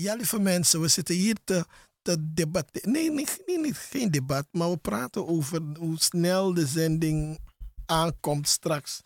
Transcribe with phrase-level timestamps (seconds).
[0.00, 1.64] Ja, lieve mensen, we zitten hier te,
[2.02, 2.92] te debatteren.
[2.92, 7.38] Nee, nee, geen debat, maar we praten over hoe snel de zending
[7.86, 9.02] aankomt straks.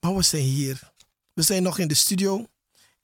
[0.00, 0.92] Maar we zijn hier.
[1.32, 2.46] We zijn nog in de studio.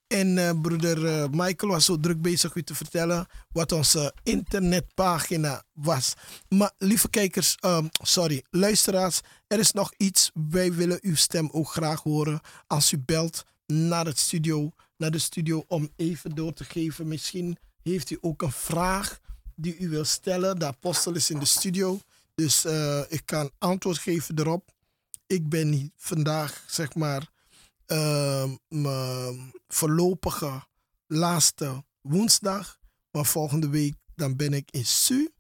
[0.07, 5.63] En eh, broeder eh, Michael was zo druk bezig u te vertellen wat onze internetpagina
[5.73, 6.15] was.
[6.49, 10.31] Maar lieve kijkers, ehm, sorry, luisteraars, er is nog iets.
[10.51, 15.19] Wij willen uw stem ook graag horen als u belt naar, het studio, naar de
[15.19, 17.09] studio om even door te geven.
[17.09, 19.21] Misschien heeft u ook een vraag
[19.55, 20.59] die u wil stellen.
[20.59, 22.01] De apostel is in de studio,
[22.35, 24.71] dus uh, ik kan antwoord geven erop.
[25.27, 27.31] Ik ben vandaag, zeg maar
[27.87, 30.67] uh, mijn voorlopige
[31.07, 32.79] laatste woensdag.
[33.11, 35.33] Maar volgende week dan ben ik in Su.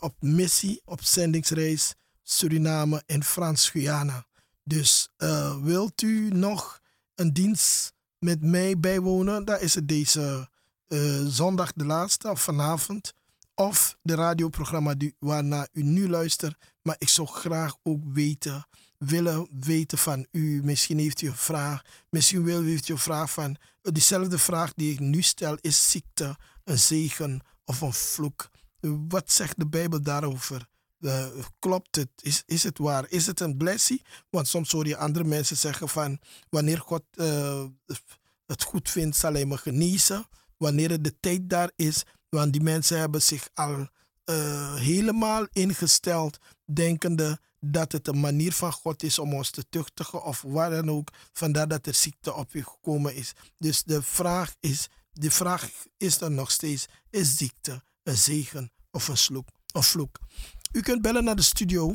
[0.00, 4.26] Op missie, op zendingsreis Suriname en Frans-Guyana.
[4.64, 6.80] Dus uh, wilt u nog
[7.14, 9.44] een dienst met mij bijwonen?
[9.44, 10.48] Dan is het deze
[10.88, 13.14] uh, zondag de laatste, of vanavond.
[13.54, 16.56] Of de radioprogramma die, waarna u nu luistert.
[16.82, 18.66] Maar ik zou graag ook weten
[18.98, 20.60] willen weten van u.
[20.64, 21.82] Misschien heeft u een vraag.
[22.10, 23.56] Misschien wil u een vraag van.
[23.82, 28.50] Diezelfde vraag die ik nu stel: is ziekte een zegen of een vloek?
[29.08, 30.68] Wat zegt de Bijbel daarover?
[31.00, 31.26] Uh,
[31.58, 32.08] klopt het?
[32.16, 33.06] Is, is het waar?
[33.08, 34.04] Is het een blessing?
[34.30, 37.02] Want soms hoor je andere mensen zeggen van wanneer God
[38.50, 40.24] het goed vindt, zal hij me genezen.
[40.56, 43.88] Wanneer de tijd daar is, want die mensen hebben zich al
[44.24, 50.22] uh, helemaal ingesteld, denkende dat het een manier van God is om ons te tuchtigen
[50.22, 51.08] of waar dan ook.
[51.32, 53.32] Vandaar dat er ziekte op je gekomen is.
[53.58, 59.08] Dus de vraag is, de vraag is er nog steeds, is ziekte een zegen of
[59.08, 60.18] een, sloek, een vloek?
[60.72, 61.94] U kunt bellen naar de studio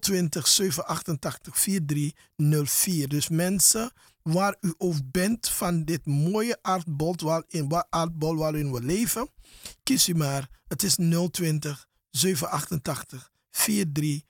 [0.00, 3.08] 020 788 4304.
[3.08, 3.92] Dus mensen
[4.32, 7.68] waar u over bent van dit mooie aardbol, waarin,
[8.18, 9.28] waarin we leven,
[9.82, 10.48] kies u maar.
[10.66, 10.94] Het is
[11.30, 14.26] 020 788 4304.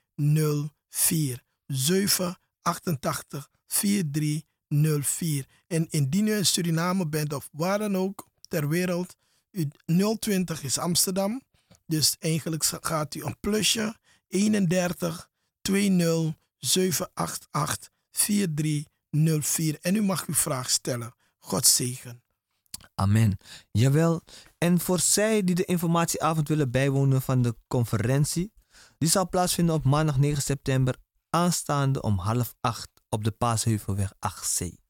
[0.89, 5.47] 04 788 4304.
[5.67, 9.17] En indien u in Suriname bent of waar dan ook ter wereld,
[10.19, 11.43] 020 is Amsterdam.
[11.87, 13.97] Dus eigenlijk gaat u een plusje
[14.29, 15.31] 31
[15.61, 18.97] 20 788 4304.
[19.81, 21.15] En u mag uw vraag stellen.
[21.39, 22.23] God zegen.
[22.95, 23.37] Amen.
[23.71, 24.23] Jawel.
[24.59, 28.53] En voor zij die de informatieavond willen bijwonen van de conferentie,
[28.99, 30.97] die zal plaatsvinden op maandag 9 september
[31.31, 34.88] aanstaande om half acht op de Paasheuvelweg 8C.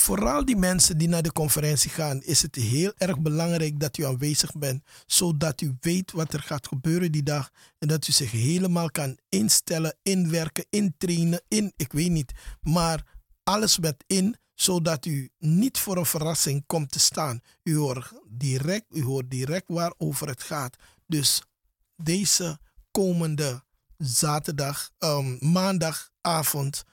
[0.00, 4.04] Vooral die mensen die naar de conferentie gaan, is het heel erg belangrijk dat u
[4.04, 8.30] aanwezig bent, zodat u weet wat er gaat gebeuren die dag en dat u zich
[8.30, 13.06] helemaal kan instellen, inwerken, intrainen, in, ik weet niet, maar
[13.42, 17.40] alles met in, zodat u niet voor een verrassing komt te staan.
[17.62, 20.76] U hoort direct, u hoort direct waarover het gaat.
[21.06, 21.42] Dus
[21.96, 22.58] deze
[22.90, 23.64] komende
[23.96, 26.84] zaterdag, um, maandagavond,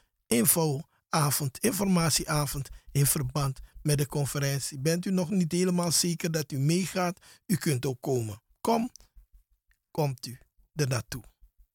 [1.16, 4.80] infoavond, informatieavond in verband met de conferentie.
[4.80, 7.20] Bent u nog niet helemaal zeker dat u meegaat?
[7.46, 8.42] U kunt ook komen.
[8.62, 8.90] Kom,
[9.92, 10.40] komt u
[10.74, 11.24] er naartoe.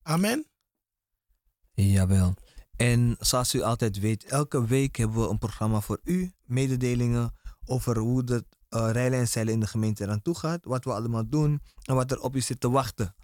[0.02, 0.46] Amen.
[1.72, 2.34] Jawel.
[2.76, 6.32] En zoals u altijd weet, elke week hebben we een programma voor u.
[6.44, 7.32] Mededelingen
[7.64, 10.64] over hoe de uh, rijlen en zeilen in de gemeente eraan toe gaat.
[10.64, 13.14] Wat we allemaal doen en wat er op u zit te wachten.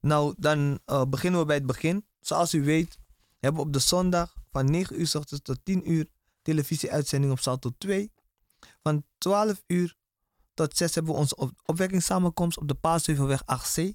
[0.00, 2.06] Nou, dan uh, beginnen we bij het begin.
[2.20, 2.98] Zoals u weet,
[3.40, 6.08] hebben op de zondag van 9 uur ochtends tot 10 uur
[6.42, 8.12] televisieuitzending op Salto 2.
[8.82, 9.96] Van 12 uur
[10.54, 13.76] tot 6 hebben we onze op opwekkingssamenkomst op de Paasheuvelweg 8C.
[13.76, 13.92] Uh,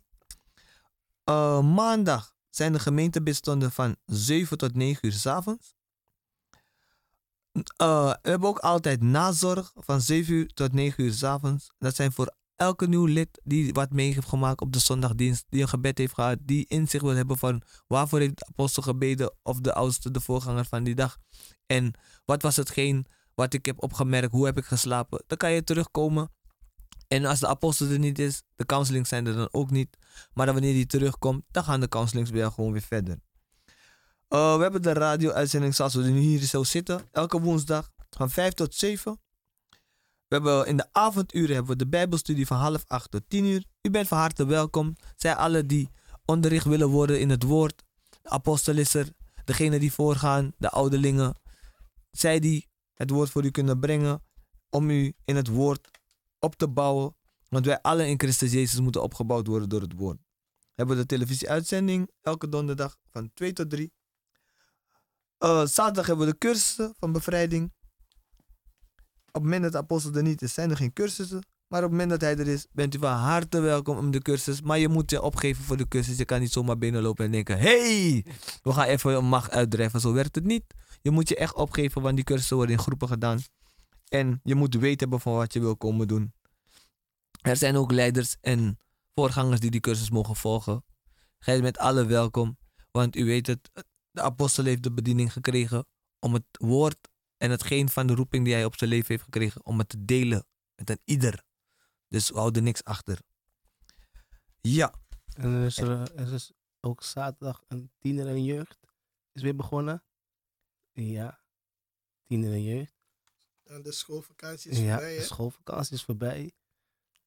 [1.24, 5.76] eh, maandag zijn de gemeentebidstonden van 7 tot 9 uur s avonds.
[7.54, 7.64] Uh,
[8.12, 11.72] we hebben ook altijd nazorg van 7 uur tot 9 uur s avonds.
[11.78, 15.62] Dat zijn voor elke nieuw lid die wat mee heeft gemaakt op de zondagdienst, die
[15.62, 19.60] een gebed heeft gehad, die inzicht wil hebben van waarvoor heeft de apostel gebeden of
[19.60, 21.18] de oudste, de voorganger van die dag.
[21.66, 21.94] En
[22.26, 23.06] wat was hetgeen
[23.36, 26.32] wat ik heb opgemerkt, hoe heb ik geslapen, dan kan je terugkomen.
[27.08, 29.98] En als de apostel er niet is, de counselings zijn er dan ook niet.
[30.34, 33.20] Maar wanneer die terugkomt, dan gaan de counselings jou gewoon weer verder.
[34.30, 37.02] Uh, we hebben de radio-uitzending zoals we nu hier zo zitten.
[37.12, 39.20] Elke woensdag van 5 tot 7.
[40.28, 43.66] We hebben in de avonduren hebben we de Bijbelstudie van half acht tot tien uur.
[43.82, 44.96] U bent van harte welkom.
[45.16, 45.90] Zij alle die
[46.26, 47.84] onderricht willen worden in het woord.
[48.22, 49.10] De apostel is er.
[49.44, 51.36] Degene die voorgaan, de ouderlingen.
[52.12, 54.24] Zij die het woord voor u kunnen brengen.
[54.70, 55.90] Om u in het woord
[56.40, 57.16] op te bouwen.
[57.50, 60.18] Want wij alle in Christus Jezus moeten opgebouwd worden door het woord.
[60.60, 63.94] We hebben de televisieuitzending elke donderdag van 2 tot 3.
[65.40, 67.74] Uh, zaterdag hebben we de cursussen van bevrijding
[69.42, 71.44] het moment dat de apostel er niet is, zijn er geen cursussen.
[71.68, 74.22] Maar op het moment dat hij er is, bent u van harte welkom om de
[74.22, 74.62] cursus.
[74.62, 76.18] Maar je moet je opgeven voor de cursus.
[76.18, 78.26] Je kan niet zomaar binnenlopen en denken: hey,
[78.64, 80.00] we gaan even een macht uitdrijven.
[80.00, 80.64] Zo werkt het niet.
[81.02, 83.40] Je moet je echt opgeven, want die cursussen worden in groepen gedaan.
[84.08, 86.34] En je moet weten hebben van wat je wil komen doen.
[87.42, 88.78] Er zijn ook leiders en
[89.16, 90.84] voorgangers die die cursus mogen volgen.
[91.40, 92.58] Gij met alle welkom,
[92.92, 93.72] want u weet het,
[94.12, 95.86] de apostel heeft de bediening gekregen
[96.20, 96.98] om het woord
[97.46, 100.06] en hetgeen van de roeping die hij op zijn leven heeft gekregen, om het te
[100.06, 100.46] delen
[100.76, 101.44] met een ieder.
[102.08, 103.20] Dus we houden niks achter.
[104.62, 104.94] Ja,
[105.34, 108.80] En er is, er, er is ook zaterdag een tiener en jeugd.
[109.32, 110.04] Is weer begonnen.
[110.92, 111.40] Ja,
[112.24, 112.94] tiener en jeugd.
[113.64, 115.26] En de schoolvakantie is ja, voorbij, de hè?
[115.26, 116.52] schoolvakantie is voorbij.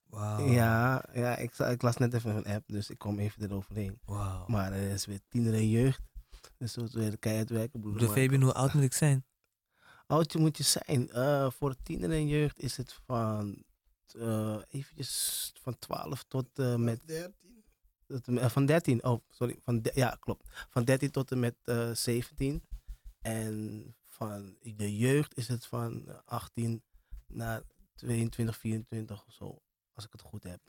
[0.05, 0.47] wauw.
[0.47, 4.01] Ja, ja ik, ik las net even een app, dus ik kom even eroverheen.
[4.05, 4.47] Wauw.
[4.47, 6.01] Maar er is weer tiener en jeugd.
[6.57, 8.07] Dus we moeten weer keihard werken, Marco.
[8.07, 9.27] Fabian, hoe oud moet ik zijn?
[10.09, 11.11] Oud moet je zijn?
[11.11, 13.65] Eh, voor tiener en jeugd is het van,
[14.19, 17.65] eh eventjes van 12 tot eh, met 13.
[18.07, 19.05] tot van 13.
[19.05, 19.59] Oh, sorry.
[19.63, 20.67] Van de- ja, klopt.
[20.71, 22.63] Van 13 tot en met eh 17.
[23.21, 26.83] En van de jeugd is het van eh, 18
[27.27, 27.63] naar
[27.95, 29.63] 22, 24 of zo.
[29.93, 30.61] Als ik het goed heb.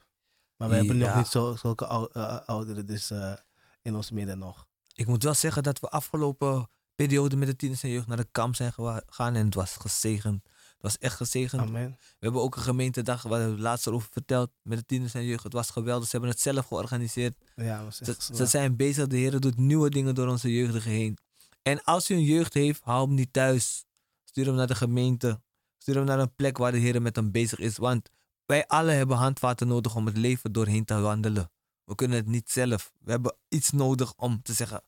[0.58, 2.12] Maar we hebben nog niet zo, zulke ou-
[2.46, 3.34] ouderen dus, eh,
[3.82, 4.68] in ons midden nog.
[4.94, 6.70] Ik moet wel zeggen dat we afgelopen
[7.06, 10.44] periode met de tieners en jeugd naar de kamp zijn gegaan en het was gezegend.
[10.44, 11.62] Het was echt gezegend.
[11.62, 11.90] Amen.
[12.00, 15.26] We hebben ook een gemeentedag, waar we het laatst over verteld, met de tieners en
[15.26, 15.44] jeugd.
[15.44, 16.06] Het was geweldig.
[16.06, 17.38] Ze hebben het zelf georganiseerd.
[17.56, 18.48] Ja, was Ze, echt ze waar.
[18.48, 19.08] zijn bezig.
[19.08, 21.18] De Heer doet nieuwe dingen door onze jeugdigen heen.
[21.62, 23.86] En als u een jeugd heeft, hou hem niet thuis.
[24.24, 25.42] Stuur hem naar de gemeente.
[25.78, 27.78] Stuur hem naar een plek waar de Heer met hem bezig is.
[27.78, 28.10] Want
[28.46, 31.52] wij alle hebben handvaten nodig om het leven doorheen te wandelen.
[31.84, 32.92] We kunnen het niet zelf.
[33.00, 34.84] We hebben iets nodig om te zeggen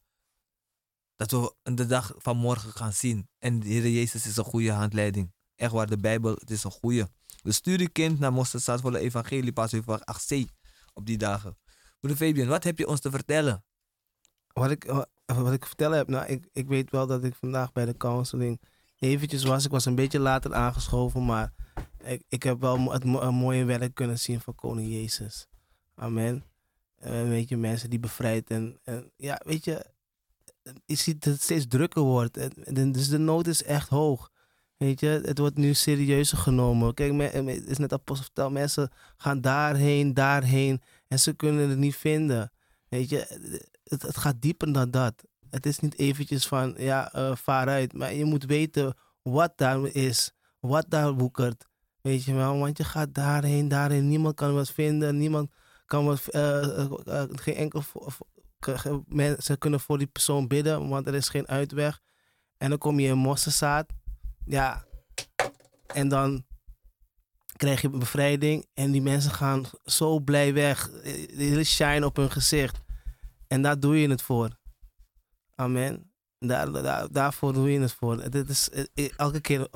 [1.15, 3.27] dat we de dag van morgen gaan zien.
[3.39, 5.33] En de Heer Jezus is een goede handleiding.
[5.55, 7.09] Echt waar, de Bijbel, het is een goede.
[7.43, 10.45] Dus stuur je kind naar Mosterdstad voor de Evangelie, pas even 8c
[10.93, 11.57] op die dagen.
[11.99, 13.63] Broeder Fabian, wat heb je ons te vertellen?
[14.53, 17.71] Wat ik, wa- wat ik vertellen heb, nou, ik, ik weet wel dat ik vandaag
[17.71, 18.61] bij de counseling
[18.99, 19.65] eventjes was.
[19.65, 21.53] Ik was een beetje later aangeschoven, maar
[22.03, 25.47] ik, ik heb wel het mooie werk kunnen zien van Koning Jezus.
[25.95, 26.43] Amen.
[26.95, 29.85] Eh, weet je, mensen die bevrijd en, en ja, weet je,
[30.85, 32.33] je ziet dat het steeds drukker wordt.
[32.93, 34.29] Dus de nood is echt hoog.
[34.77, 36.93] Weet je, het wordt nu serieuzer genomen.
[36.93, 41.95] Kijk, het is net apostel verteld, mensen gaan daarheen, daarheen en ze kunnen het niet
[41.95, 42.51] vinden.
[42.89, 43.27] Weet je,
[43.83, 45.13] het, gaat dieper dan dat.
[45.49, 47.93] Het is niet eventjes van, ja, eh vaar uit.
[47.93, 50.31] Maar je moet weten wat daar is.
[50.59, 51.67] Wat daar woekert.
[52.01, 54.07] Weet je wel, want je gaat daarheen, daarheen.
[54.07, 55.17] Niemand kan wat vinden.
[55.17, 55.51] Niemand
[55.85, 57.83] kan wat, eh, eh, geen enkel,
[59.07, 62.01] mensen kunnen voor die persoon bidden, want er is geen uitweg.
[62.57, 63.93] En dan kom je in mosselzaad.
[64.45, 64.85] Ja,
[65.87, 66.45] en dan
[67.55, 68.67] krijg je bevrijding.
[68.73, 70.89] En die mensen gaan zo blij weg.
[71.35, 72.79] Hele shine op hun gezicht.
[73.47, 74.59] En daar doe je het voor.
[75.55, 76.11] Amen.
[76.39, 78.29] Daar, daar, daarvoor doe je het voor.
[78.29, 79.67] Dit is eh, elke keer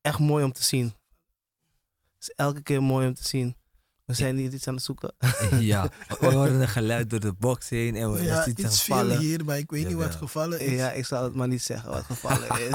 [0.00, 0.84] echt mooi om te zien.
[2.14, 3.56] Het is elke keer mooi om te zien.
[4.04, 5.14] We zijn hier iets aan het zoeken.
[5.60, 5.88] ja,
[6.20, 9.18] we horen een geluid door de box heen en we Ja, iets veel vallen.
[9.18, 10.70] hier, maar ik weet niet wat gevallen is.
[10.78, 12.70] Ja, ik zal het maar niet zeggen wat gevallen is.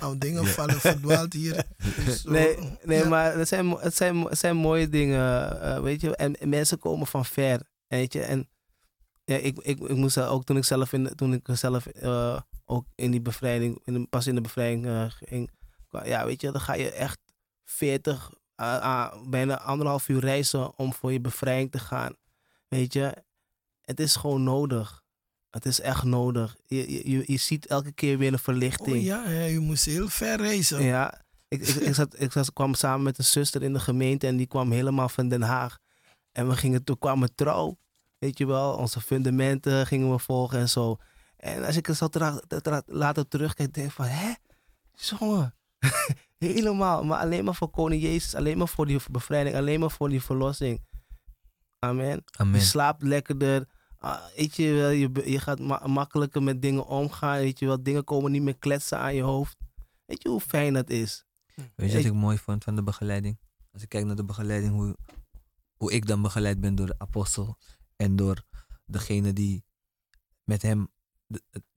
[0.00, 0.48] Nou, dingen Ja.
[0.48, 1.64] vallen verdwaald hier.
[2.04, 3.08] Dus zo, Nee, nee ja.
[3.08, 6.16] maar het zijn, het, zijn, het zijn mooie dingen, eh, weet je.
[6.16, 8.20] En, en mensen komen van ver, weet je.
[8.22, 8.48] En
[9.24, 12.86] ja, ik, ik, ik moest ook toen ik zelf, in, toen ik zelf eh, ook
[12.94, 15.50] in die bevrijding, in de, pas in de bevrijding eh, ging.
[16.04, 17.18] Ja, weet je, dan ga je echt
[17.64, 18.30] 40,
[19.28, 22.14] bijna anderhalf uur reizen om voor je bevrijding te gaan.
[22.68, 23.14] Weet je,
[23.80, 25.02] het is gewoon nodig.
[25.50, 26.56] Het is echt nodig.
[26.66, 28.96] Je, je, je- je ziet elke keer weer een verlichting.
[28.96, 30.82] Oh ja, hè, u moest heel ver reizen.
[30.82, 34.26] Ja, ik, ik, ik, zat, ik zat, kwam samen met een zuster in de gemeente
[34.26, 35.78] en die kwam helemaal van Den Haag.
[36.32, 37.78] En we gingen, toen kwamen trouw,
[38.18, 40.96] weet je wel, onze fundamenten gingen we volgen en zo.
[41.36, 42.08] En als ik er zo
[42.86, 44.32] later terugkijk, denk ik van, hè,
[44.94, 45.54] jongen,
[46.38, 50.08] helemaal, maar alleen maar voor koning Jezus, alleen maar voor die bevrijding, alleen maar voor
[50.08, 50.86] die verlossing.
[51.78, 52.06] Amen.
[52.24, 52.60] Je Amen.
[52.60, 53.68] slaapt lekkerder.
[53.98, 57.38] Ah, weet je wel, je, je gaat ma- makkelijker met dingen omgaan.
[57.38, 59.56] Weet je wel, dingen komen niet meer kletsen aan je hoofd.
[60.04, 61.24] Weet je hoe fijn dat is?
[61.74, 63.38] Weet je wat ik mooi vond van de begeleiding?
[63.72, 64.96] Als ik kijk naar de begeleiding, hoe,
[65.76, 67.58] hoe ik dan begeleid ben door de apostel
[67.96, 68.42] en door
[68.86, 69.64] degene die
[70.44, 70.88] met hem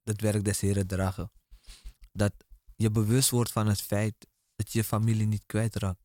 [0.04, 1.32] het werk des Heren dragen.
[2.12, 2.34] Dat
[2.76, 4.28] je bewust wordt van het feit
[4.64, 6.04] dat je je familie niet kwijtraakt.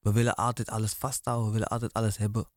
[0.00, 2.50] We willen altijd alles vasthouden, we willen altijd alles hebben.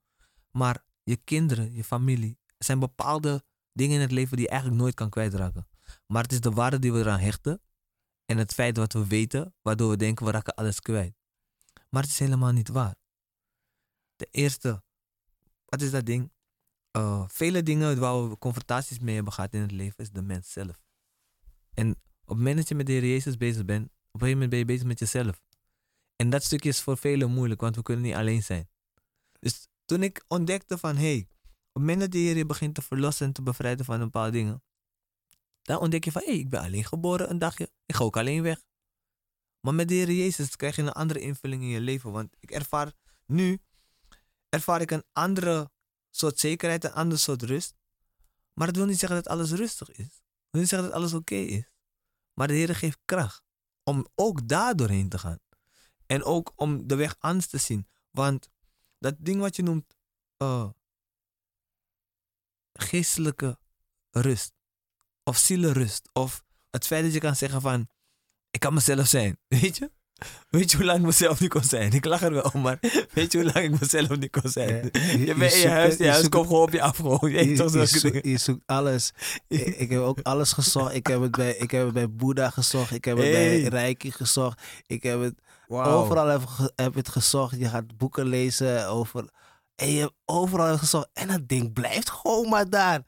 [0.52, 3.44] Maar je kinderen, je familie, er zijn bepaalde
[3.74, 5.68] dingen in het leven die je eigenlijk nooit kan kwijtraken.
[6.08, 7.62] Maar het is de waarde die we eraan hechten
[8.26, 11.16] en het feit wat we weten, waardoor we denken we raken alles kwijt.
[11.90, 12.96] Maar het is helemaal niet waar.
[14.16, 14.84] De eerste,
[15.66, 16.32] wat is dat ding?
[16.98, 20.52] Uh, vele dingen waar we confrontaties mee hebben gehad in het leven, is de mens
[20.52, 20.84] zelf.
[21.74, 24.48] En op het moment dat je met de Heer Jezus bezig bent, op een gegeven
[24.48, 25.42] moment ben je bezig met jezelf.
[26.16, 28.70] En dat stukje is voor velen moeilijk, want we kunnen niet alleen zijn.
[29.40, 32.76] Dus toen ik ontdekte van, hé, hey, op het moment dat de Heer je begint
[32.76, 34.64] te verlossen en te bevrijden van een paar dingen,
[35.62, 38.18] dan ontdek je van, hé, hey, ik ben alleen geboren een dagje, ik ga ook
[38.18, 38.64] alleen weg.
[39.60, 42.52] Maar met de Heer Jezus krijg je een andere invulling in je leven, want ik
[42.52, 42.94] ervaar
[43.26, 43.60] nu,
[44.50, 45.72] ervaar ik een andere
[46.10, 47.76] soort zekerheid, een ander soort rust.
[48.54, 50.08] Maar dat wil niet zeggen dat alles rustig is.
[50.08, 51.64] Dat wil niet zeggen dat alles oké is.
[52.34, 53.45] Maar de Heer geeft kracht
[53.86, 55.40] om ook daar doorheen te gaan.
[56.06, 57.88] En ook om de weg anders te zien.
[58.12, 58.50] Want
[59.00, 59.96] dat ding wat je noemt
[60.38, 60.70] uh,
[62.74, 63.60] geestelijke
[64.12, 64.54] rust.
[65.24, 66.10] Of zielenrust.
[66.14, 67.90] Of het feit dat je kan zeggen van,
[68.52, 69.40] ik kan mezelf zijn.
[69.48, 69.92] Weet je?
[70.50, 71.92] Weet je hoe lang ik mezelf niet kon zijn?
[71.92, 72.78] Ik lach er wel om, maar
[73.14, 74.90] weet je hoe lang ik mezelf niet kon zijn?
[74.92, 76.96] Je, je, bent in je huis, je, huis komt gewoon op je af.
[76.96, 77.32] Gewoon.
[77.32, 79.12] Je, zoekt, je zoekt alles.
[79.48, 80.94] ik, ik, heb ook alles gezocht.
[80.94, 82.92] Ik heb het bij, ik heb het bij Boeddha gezocht.
[82.92, 83.34] Ik heb het hey.
[83.34, 84.62] bij Reiki gezocht.
[84.88, 85.88] Ik heb het wow.
[85.88, 86.42] overal heb,
[86.76, 87.58] heb het gezocht.
[87.58, 89.30] Je gaat boeken lezen over...
[89.76, 91.10] En je hebt overal gezocht.
[91.14, 93.02] En dat ding blijft gewoon maar daar.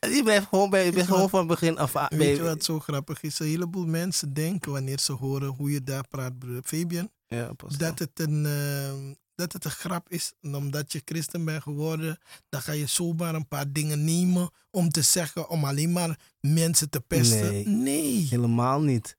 [0.00, 2.08] Die blijft gewoon bij, bij gewoon van begin af aan.
[2.18, 3.38] Weet je wat zo grappig is?
[3.38, 7.98] Een heleboel mensen denken wanneer ze horen hoe je daar praat, broer Fabian, ja, dat,
[7.98, 10.32] het een, uh, dat het een grap is.
[10.40, 14.90] En omdat je christen bent geworden, dan ga je zomaar een paar dingen nemen om
[14.90, 17.52] te zeggen, om alleen maar mensen te pesten.
[17.52, 18.26] Nee, nee.
[18.30, 19.16] helemaal niet.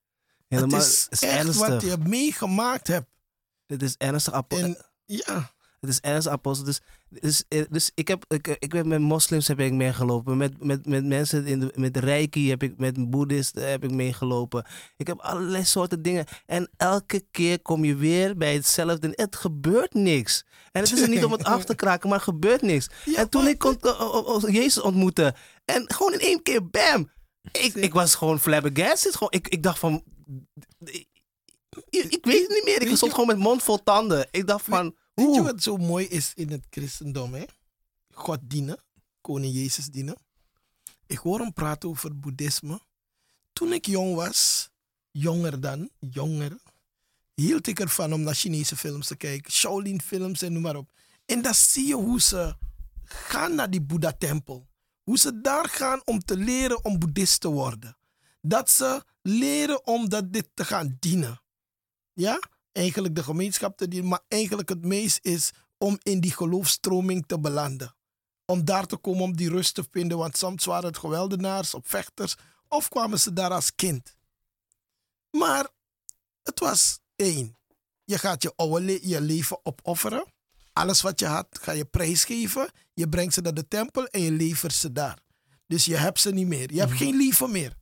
[0.48, 1.68] Helemaal, het is, echt ernstig.
[1.68, 3.08] wat je meegemaakt hebt.
[3.66, 4.44] Dit is ernstig.
[4.48, 5.54] En, ja.
[5.86, 6.66] Het is ernstig apostel.
[6.66, 10.38] Dus, dus, dus ik, heb, ik, ik ben met moslims heb ik meegelopen.
[10.38, 14.66] Met, met, met mensen in de, met reiki heb ik, met boeddhisten heb ik meegelopen.
[14.98, 16.26] Ik heb allerlei soorten dingen.
[16.46, 19.12] En elke keer kom je weer bij hetzelfde.
[19.12, 20.46] Het gebeurt niks.
[20.72, 22.90] En het is niet om het af te kraken, maar er gebeurt niks.
[23.06, 25.36] Ja, en toen ik kon, uh, uh, Jezus ontmoette.
[25.66, 27.12] En gewoon in één keer, bam.
[27.52, 29.14] Ik, ik was gewoon flabbergasted.
[29.16, 30.04] Gewoon, ik, ik dacht van...
[31.90, 32.82] Ik, ik weet het niet meer.
[32.82, 34.28] Ik stond gewoon met mond vol tanden.
[34.32, 34.96] Ik dacht van...
[35.16, 37.34] Weet je wat zo mooi is in het christendom?
[37.34, 37.44] Hè?
[38.14, 38.78] God dienen,
[39.22, 40.16] koning Jezus dienen.
[41.06, 42.80] Ik hoor hem praten over boeddhisme.
[43.54, 44.70] Toen ik jong was,
[45.12, 46.58] jonger dan, jonger,
[47.34, 49.52] hield ik ervan om naar Chinese films te kijken.
[49.52, 50.92] Shaolin films en noem maar op.
[51.26, 52.56] En dan zie je hoe ze
[53.04, 54.68] gaan naar die Boeddha-tempel.
[55.04, 57.98] Hoe ze daar gaan om te leren om boeddhist te worden.
[58.42, 61.42] Dat ze leren om dat dit te gaan dienen.
[62.14, 62.40] Ja?
[62.76, 67.40] Eigenlijk de gemeenschap te dienen, maar eigenlijk het meest is om in die geloofstroming te
[67.40, 67.96] belanden.
[68.46, 71.82] Om daar te komen, om die rust te vinden, want soms waren het geweldenaars of
[71.86, 72.36] vechters,
[72.68, 74.16] of kwamen ze daar als kind.
[75.32, 75.68] Maar
[76.44, 77.58] het was één.
[78.04, 80.26] Je gaat je, oude je leven opofferen.
[80.74, 82.70] Alles wat je had, ga je prijsgeven.
[82.94, 85.20] Je brengt ze naar de tempel en je levert ze daar.
[85.68, 86.74] Dus je hebt ze niet meer.
[86.74, 87.00] Je hebt mhm.
[87.00, 87.74] geen leven meer.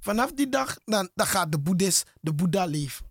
[0.00, 3.06] Vanaf die dag, dan, dan gaat de boeddhist, de boeddha leven.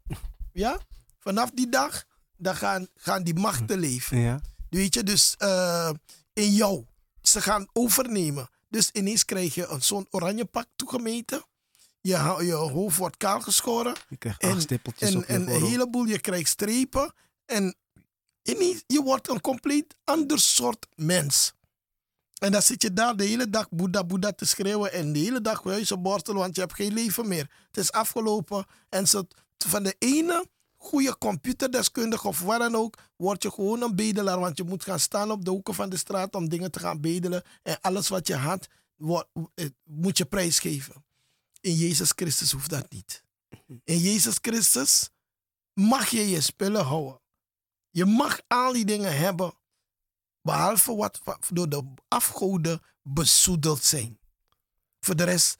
[0.53, 0.79] Ja?
[1.21, 2.03] Vanaf die dag,
[2.37, 4.17] dan gaan, gaan die machten leven.
[4.17, 4.41] Ja.
[4.69, 5.89] Weet je, dus uh,
[6.33, 6.85] in jou.
[7.21, 8.49] Ze gaan overnemen.
[8.69, 11.43] Dus ineens krijg je een zo'n oranje pak toegemeten.
[12.01, 13.95] Je, je hoofd wordt kaal geschoren.
[14.09, 17.13] Je krijgt acht stippeltjes en, op je En een heleboel, je krijgt strepen.
[17.45, 17.75] En
[18.43, 21.53] ineens, je wordt een compleet ander soort mens.
[22.37, 24.93] En dan zit je daar de hele dag Boeddha, Boeddha te schreeuwen.
[24.93, 27.49] En de hele dag huizen borstelen, want je hebt geen leven meer.
[27.67, 28.65] Het is afgelopen.
[28.89, 29.23] En zo,
[29.57, 30.45] van de ene
[30.81, 34.39] goede computerdeskundige of wat dan ook, word je gewoon een bedelaar.
[34.39, 37.01] Want je moet gaan staan op de hoeken van de straat om dingen te gaan
[37.01, 37.43] bedelen.
[37.63, 38.67] En alles wat je had,
[39.55, 41.05] eh, moet je prijsgeven.
[41.59, 43.23] In Jezus Christus hoeft dat niet.
[43.83, 45.09] In Jezus Christus
[45.73, 47.21] mag je je spullen houden.
[47.89, 49.53] Je mag al die dingen hebben,
[50.41, 54.19] behalve wat door de afgoden bezoedeld zijn.
[54.99, 55.57] Voor de rest,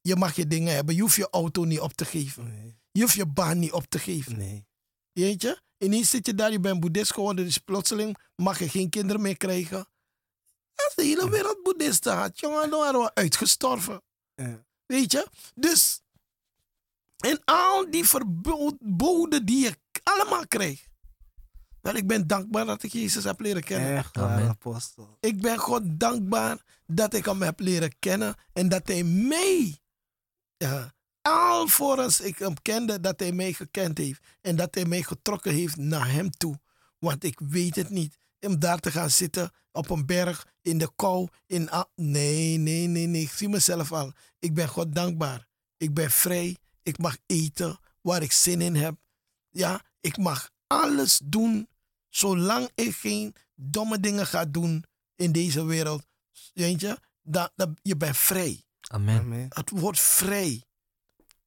[0.00, 0.94] je mag je dingen hebben.
[0.94, 2.80] Je hoeft je auto niet op te geven.
[2.92, 4.36] Je hoeft je baan niet op te geven.
[4.36, 4.66] Nee.
[5.12, 5.60] Weet je?
[5.78, 9.36] Ineens zit je daar, je bent boeddhist geworden, dus plotseling mag je geen kinderen meer
[9.36, 9.88] krijgen.
[10.74, 14.02] Als de hele wereld boeddhisten had, jongen, dan waren we uitgestorven.
[14.34, 14.64] Ja.
[14.86, 15.26] Weet je?
[15.54, 16.02] Dus,
[17.16, 20.90] en al die verboden die je allemaal krijgt.
[21.80, 23.96] Wel, ik ben dankbaar dat ik Jezus heb leren kennen.
[23.96, 25.16] Echt waar, apostel.
[25.20, 29.78] Ik ben God dankbaar dat ik hem heb leren kennen en dat hij mij
[30.56, 34.22] ja, alvorens ik hem kende, dat hij mij gekend heeft.
[34.40, 36.60] En dat hij mij getrokken heeft naar hem toe.
[36.98, 38.16] Want ik weet het niet.
[38.40, 41.28] Om daar te gaan zitten op een berg, in de kou.
[41.46, 43.22] In nee, nee, nee, nee.
[43.22, 44.12] Ik zie mezelf al.
[44.38, 45.46] Ik ben God dankbaar.
[45.76, 46.56] Ik ben vrij.
[46.82, 48.94] Ik mag eten waar ik zin in heb.
[49.50, 51.68] Ja, ik mag alles doen
[52.08, 54.84] zolang ik geen domme dingen ga doen
[55.16, 56.06] in deze wereld.
[56.54, 58.62] Weet je, dat, dat, je bent vrij.
[58.80, 59.18] Amen.
[59.20, 59.46] Amen.
[59.48, 60.62] Het wordt vrij.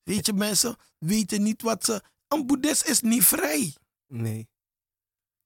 [0.05, 2.01] Weet je, mensen weten niet wat ze.
[2.27, 3.75] Een boeddhist is niet vrij.
[4.07, 4.47] Nee.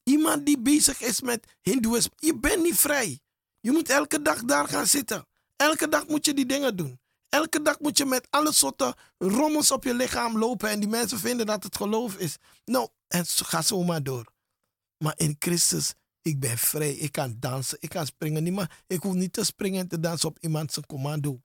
[0.04, 3.20] Iemand die bezig is met Hindoeïsme, je bent niet vrij.
[3.60, 5.26] Je moet elke dag daar gaan zitten.
[5.56, 7.00] Elke dag moet je die dingen doen.
[7.30, 11.20] Elke dag moet je met alle soorten rommels op je lichaam lopen en die mensen
[11.20, 12.38] vinden dat het geloof is.
[12.66, 14.32] Nou, en zo- ga zo maar door.
[14.98, 16.94] Maar in Christus, ik ben vrij.
[16.94, 18.44] Ik kan dansen, ik kan springen.
[18.44, 21.40] Niet maar ik hoef niet te springen en te dansen op iemand zijn commando.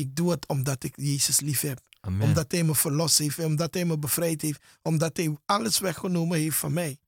[0.00, 1.80] Ik doe het omdat ik Jezus lief heb.
[2.00, 2.28] Amen.
[2.28, 6.56] Omdat hij me verlost heeft, omdat hij me bevrijd heeft, omdat hij alles weggenomen heeft
[6.56, 6.98] van mij.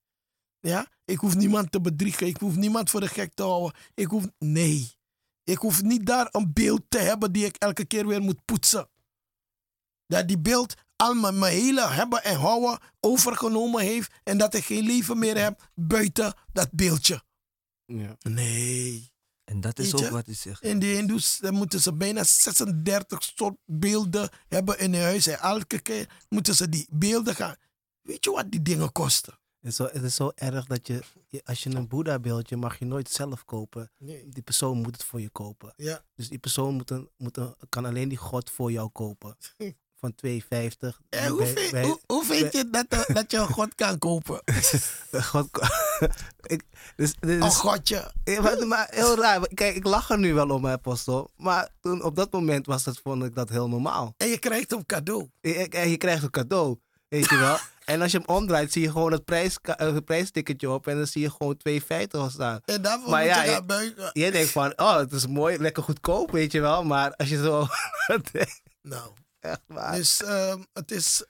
[0.61, 3.81] Ja, ik hoef niemand te bedriegen, ik hoef niemand voor de gek te houden.
[3.95, 4.93] Ik hoef, nee,
[5.45, 8.89] ik hoef niet daar een beeld te hebben die ik elke keer weer moet poetsen.
[10.07, 14.65] Dat die beeld al mijn, mijn hele hebben en houden overgenomen heeft en dat ik
[14.65, 17.23] geen leven meer heb buiten dat beeldje.
[17.85, 18.17] Ja.
[18.21, 19.11] Nee.
[19.45, 20.63] En dat is ook wat hij zegt.
[20.63, 25.27] In de Hindoes moeten ze bijna 36 soort beelden hebben in hun huis.
[25.27, 27.57] En elke keer moeten ze die beelden gaan.
[28.03, 29.39] Weet je wat die dingen kosten?
[29.61, 31.03] Het, is zo, het is zo erg dat je,
[31.45, 33.91] als je een Boeddha-beeldje mag je nooit zelf kopen.
[33.99, 34.29] Nee.
[34.29, 35.73] Die persoon moet het voor je kopen.
[35.77, 36.05] Ja.
[36.15, 39.37] Dus die persoon moet een, moet een, kan alleen die God voor jou kopen.
[40.03, 40.39] Van 2,50.
[41.09, 43.75] En hoe, Bij- vind, bij- hoe, hoe vind je dat, eh, dat je een god
[43.75, 44.43] kan kopen?
[45.31, 45.49] God,
[46.55, 46.63] ik,
[46.97, 48.13] dus, dus, Een godje.
[48.41, 49.49] Maar, maar heel raar.
[49.55, 51.31] Kijk, ik lach er nu wel om, hè, apostel.
[51.37, 54.15] Maar toen, op dat moment was dat, vond ik dat heel normaal.
[54.17, 55.29] En je krijgt hem cadeau.
[55.41, 56.79] Je, je- je krijgt een cadeau,
[57.09, 57.57] weet je wel.
[57.85, 60.87] En als je hem omdraait, zie je gewoon het, prijs, eh, prijsticketje op.
[60.87, 62.61] En dan zie je gewoon 2,50 al staan.
[62.65, 64.11] En daarvoor Maar moet ja, je je- gaan buigen.
[64.13, 66.85] Jij denkt van, oh, het is mooi, lekker goedkoop, weet je wel.
[66.85, 67.67] Maar als je zo
[68.83, 69.95] Nou, echt waar.
[69.97, 71.25] dus, ehm, het is,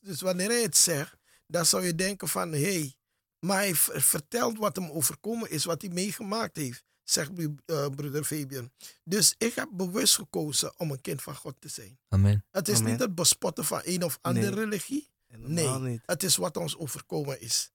[0.00, 2.52] dus wanneer hij het zegt, dan zou je denken van...
[2.52, 2.94] Hé, hey,
[3.40, 6.84] maar hij vertelt wat hem overkomen is, wat hij meegemaakt heeft.
[7.02, 7.30] Zegt
[7.66, 8.70] eh, broeder Fabian.
[9.04, 11.98] Dus ik heb bewust gekozen om een kind van God te zijn.
[12.08, 12.44] Amen.
[12.50, 12.90] Het is Amen.
[12.90, 14.64] niet het bespotten van een of andere Nee.
[14.64, 15.08] religie.
[15.26, 16.02] Helemaal Nee, niet.
[16.06, 17.70] het is wat ons overkomen is.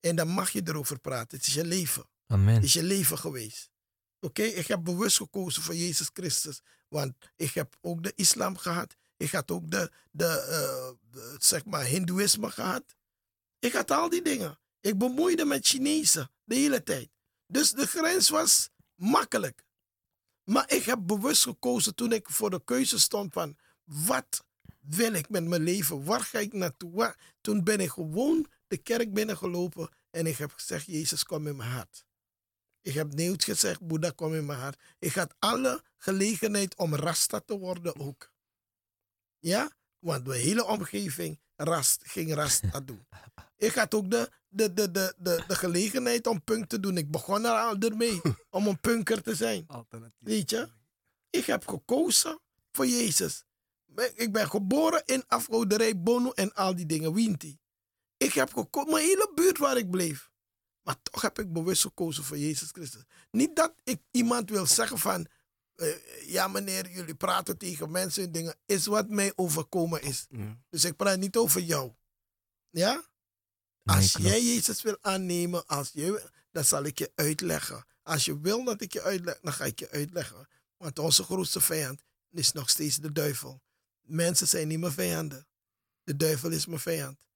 [0.00, 1.38] En dan mag je erover praten.
[1.38, 2.08] Het is je leven.
[2.26, 2.54] Amen.
[2.54, 3.70] Het is je leven geweest.
[4.20, 6.60] Oké, ik heb bewust gekozen voor Jezus Christus.
[6.88, 8.96] Want ik heb ook de islam gehad.
[9.16, 12.84] Ik had ook de, de, eh, de, zeg maar, hindoeïsme gehad.
[13.58, 14.58] Ik had al die dingen.
[14.86, 17.08] Ik bemoeide met Chinezen de hele tijd.
[17.46, 19.64] Dus de grens was makkelijk.
[20.44, 24.44] Maar ik heb bewust gekozen toen ik voor de keuze stond van wat
[24.80, 26.04] wil ik met mijn leven?
[26.04, 27.16] Waar ga ik naartoe?
[27.40, 31.70] Toen ben ik gewoon de kerk binnengelopen en ik heb gezegd, Jezus kom in mijn
[31.70, 32.04] hart.
[32.80, 34.80] Ik heb niet gezegd, Boeddha kom in mijn hart.
[34.98, 38.32] Ik had alle gelegenheid om rasta te worden ook.
[39.38, 39.70] Ja?
[40.06, 43.06] Want de hele omgeving rast, ging rasta doen.
[43.56, 46.96] Ik had ook de, de, de, de, de, de gelegenheid om punk te doen.
[46.96, 49.64] Ik begon er al ermee om een punker te zijn.
[49.66, 50.18] Alternatief.
[50.18, 50.68] Weet je?
[51.30, 52.40] Ik heb gekozen
[52.72, 53.44] voor Jezus.
[54.14, 57.14] Ik ben geboren in afgoderij, Bono en al die dingen.
[57.14, 57.58] Winti.
[58.16, 60.30] Ik heb gekozen, mijn hele buurt waar ik bleef.
[60.82, 63.02] Maar toch heb ik bewust gekozen voor Jezus Christus.
[63.30, 65.26] Niet dat ik iemand wil zeggen van...
[65.76, 68.54] eh, ja meneer, jullie praten tegen mensen en dingen.
[68.66, 70.26] Is wat mij overkomen is.
[70.30, 70.58] Ja.
[70.70, 71.92] Dus ik praat niet over jou.
[72.70, 73.04] Ja?
[73.82, 74.28] Nee, Als klopt.
[74.28, 77.86] jij Jezus wil aannemen, als je, dan zal ik je uitleggen.
[78.02, 80.48] Als je wil dat ik je uitleg, dan ga ik je uitleggen.
[80.76, 83.60] Want onze grootste vijand is nog steeds de duivel.
[84.00, 85.46] Mensen zijn niet mijn vijanden.
[86.02, 87.26] De duivel is mijn vijand.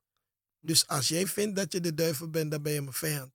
[0.61, 3.33] Dus als jij vindt dat je de duivel bent, dan ben je mijn vijand.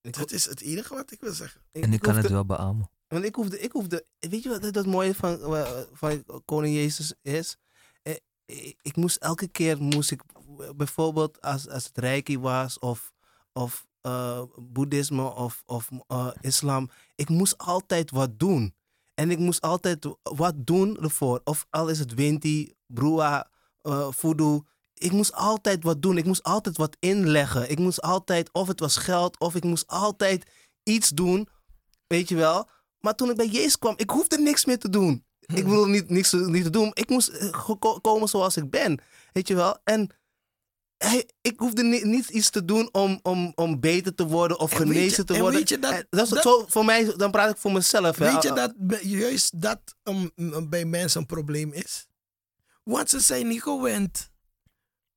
[0.00, 1.60] Ik, Dat is het enige wat ik wil zeggen.
[1.72, 2.90] En ik kan hoefde- het wel beamen.
[3.12, 5.38] Want ik hoefde, ik hoefde, weet je wat het mooie van,
[5.92, 7.56] van koning Jezus is?
[8.02, 8.14] Eh,
[8.82, 10.22] Ik, moest elke keer, moest ik
[10.76, 13.12] bijvoorbeeld als, als het reiki was of,
[13.52, 18.74] of eh, boeddhisme of, of eh, islam, ik moest altijd wat doen.
[19.14, 21.40] En ik moest altijd wat doen ervoor.
[21.44, 23.50] Of al is het Winti, Brua,
[23.82, 24.62] eh Voodoo.
[24.94, 26.18] Ik moest altijd wat doen.
[26.18, 27.70] Ik moest altijd wat inleggen.
[27.70, 30.50] Ik moest altijd, of het was geld, of ik moest altijd
[30.82, 31.48] iets doen.
[32.06, 32.68] Weet je wel?
[33.02, 35.24] Maar toen ik bij Jezus kwam, ik hoefde niks meer te doen.
[35.40, 36.90] Ik wilde niet, niks niet te doen.
[36.94, 39.00] Ik moest eh, komen zoals ik ben.
[39.32, 39.78] Weet je wel?
[39.84, 40.10] En
[40.98, 44.72] hij, ik hoefde ni- niet iets te doen om, om, om beter te worden of
[44.72, 45.58] En weet je- genezen te en worden.
[45.58, 48.16] weet je dat- En dat is dat- zo voor mij, dan praat ik voor mezelf.
[48.18, 48.32] hè.
[48.32, 52.06] Weet je dat juist dat um, bij mensen een probleem is?
[52.82, 54.30] Want ze zijn niet gewend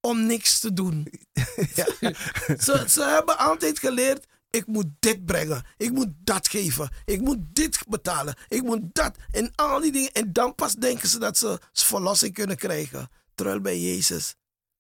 [0.02, 1.08] om niks te doen.
[2.66, 7.38] ze, ze hebben altijd geleerd, ik moet dit brengen, ik moet dat geven, ik moet
[7.56, 10.12] dit betalen, ik moet dat en al die dingen.
[10.12, 13.10] En dan pas denken ze dat ze verlossing kunnen krijgen.
[13.36, 14.36] Terwijl bij Jezus,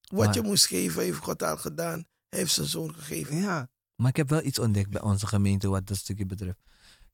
[0.06, 2.06] Wat Maar- je moest geven, heeft God al gedaan.
[2.30, 3.36] Hij heeft zijn zoon gegeven.
[3.38, 3.70] Ja.
[3.96, 6.58] Maar ik heb wel iets ontdekt bij onze gemeente wat dat stukje betreft.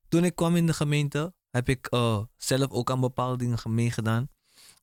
[0.10, 3.70] Toen ik kwam in de gemeente, heb ik eh, zelf ook aan bepaalde dingen ge-
[3.70, 4.30] meegedaan.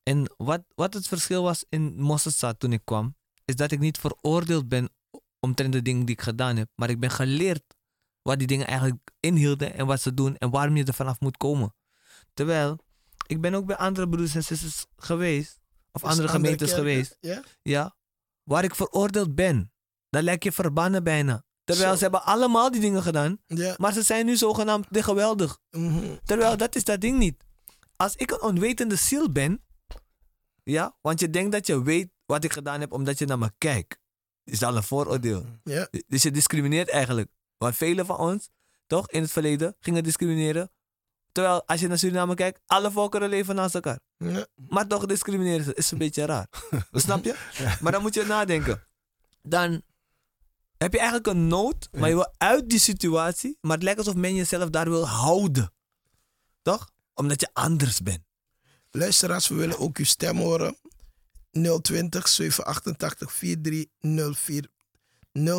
[0.02, 3.98] En wat, wat het verschil was in Mosterdstad toen ik kwam, is dat ik niet
[3.98, 4.90] veroordeeld ben
[5.40, 6.68] omtrent de dingen die ik gedaan heb.
[6.74, 7.62] Maar ik ben geleerd
[8.22, 11.36] wat die dingen eigenlijk inhielden en wat ze doen en waarom je er vanaf moet
[11.36, 11.74] komen.
[12.34, 12.78] Terwijl,
[13.26, 15.58] ik ben ook bij andere broeders en zusters geweest,
[15.92, 17.16] of Dus andere gemeentes geweest.
[17.20, 17.42] Ja?
[17.62, 17.96] Ja,
[18.42, 19.72] waar ik veroordeeld ben.
[20.10, 21.44] Dan lijk je verbannen bijna.
[21.64, 21.96] Terwijl Zo.
[21.96, 23.74] ze hebben allemaal die dingen gedaan, Ja.
[23.78, 25.58] maar ze zijn nu zogenaamd de geweldig.
[25.70, 26.16] mhm.
[26.24, 27.44] Terwijl dat is dat ding niet.
[27.96, 29.62] Als ik een onwetende ziel ben,
[30.62, 33.52] ja, want je denkt dat je weet wat ik gedaan heb omdat je naar me
[33.58, 33.98] kijkt,
[34.48, 35.44] is dat een vooroordeel.
[35.64, 35.88] ja.
[36.06, 37.30] Dus je discrimineert eigenlijk.
[37.56, 38.48] Want velen van ons,
[38.86, 40.70] toch, in het verleden gingen discrimineren.
[41.32, 44.00] Terwijl als je naar Suriname kijkt, alle volkeren leven naast elkaar.
[44.16, 44.46] ja.
[44.68, 45.74] Maar toch discrimineren ze.
[45.74, 46.48] Is een beetje raar.
[46.92, 47.34] Snap je?
[47.80, 48.86] Maar dan moet je nadenken.
[49.42, 49.82] Dan
[50.76, 53.58] heb je eigenlijk een nood, maar je wil uit die situatie.
[53.60, 55.72] Maar het lijkt alsof men jezelf daar wil houden.
[56.62, 56.90] Toch?
[57.14, 58.20] Omdat je anders bent.
[58.90, 60.76] Luisteraars, we willen ook uw stem horen.
[61.50, 64.68] 020 788 4304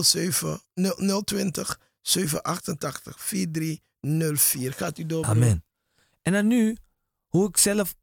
[0.03, 0.61] 07
[1.23, 4.73] 020 788 4304.
[4.73, 5.25] Gaat u door?
[5.25, 5.63] Amen.
[6.21, 6.77] En dan nu,
[7.27, 7.95] hoe ik zelf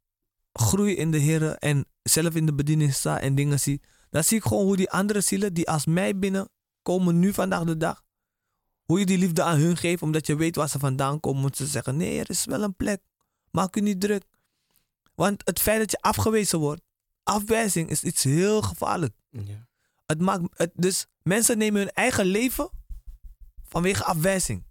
[0.53, 3.81] groei in de Heer en zelf in de bediening sta en dingen zie.
[4.09, 7.77] Dan zie ik gewoon hoe die andere zielen die als mij binnenkomen nu vandaag de
[7.77, 8.05] dag.
[8.85, 11.41] Hoe je die liefde aan hun geeft, omdat je weet waar ze vandaan komen.
[11.41, 13.01] Moeten ze zeggen, nee, er is wel een plek.
[13.51, 14.23] Maak u niet druk.
[15.15, 16.81] Want het feit dat je afgewezen wordt,
[17.27, 19.15] afwijzing is iets heel gevaarlijk.
[19.29, 19.67] Ja.
[20.05, 22.69] Het maakt, het, dus mensen nemen hun eigen leven
[23.63, 24.65] vanwege afwijzing.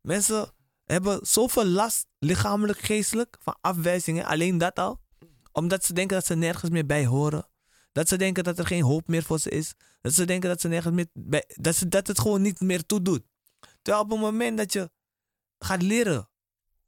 [0.00, 0.52] Mensen
[0.84, 4.24] hebben zoveel last, lichamelijk, geestelijk, van afwijzingen.
[4.24, 5.00] Alleen dat al.
[5.52, 7.48] Omdat ze denken dat ze nergens meer bij horen.
[7.92, 9.74] Dat ze denken dat er geen hoop meer voor ze is.
[10.00, 12.86] Dat ze denken dat, ze nergens meer bij, dat, ze, dat het gewoon niet meer
[12.86, 13.22] toe doet.
[13.82, 14.90] Terwijl op het moment dat je
[15.58, 16.28] gaat leren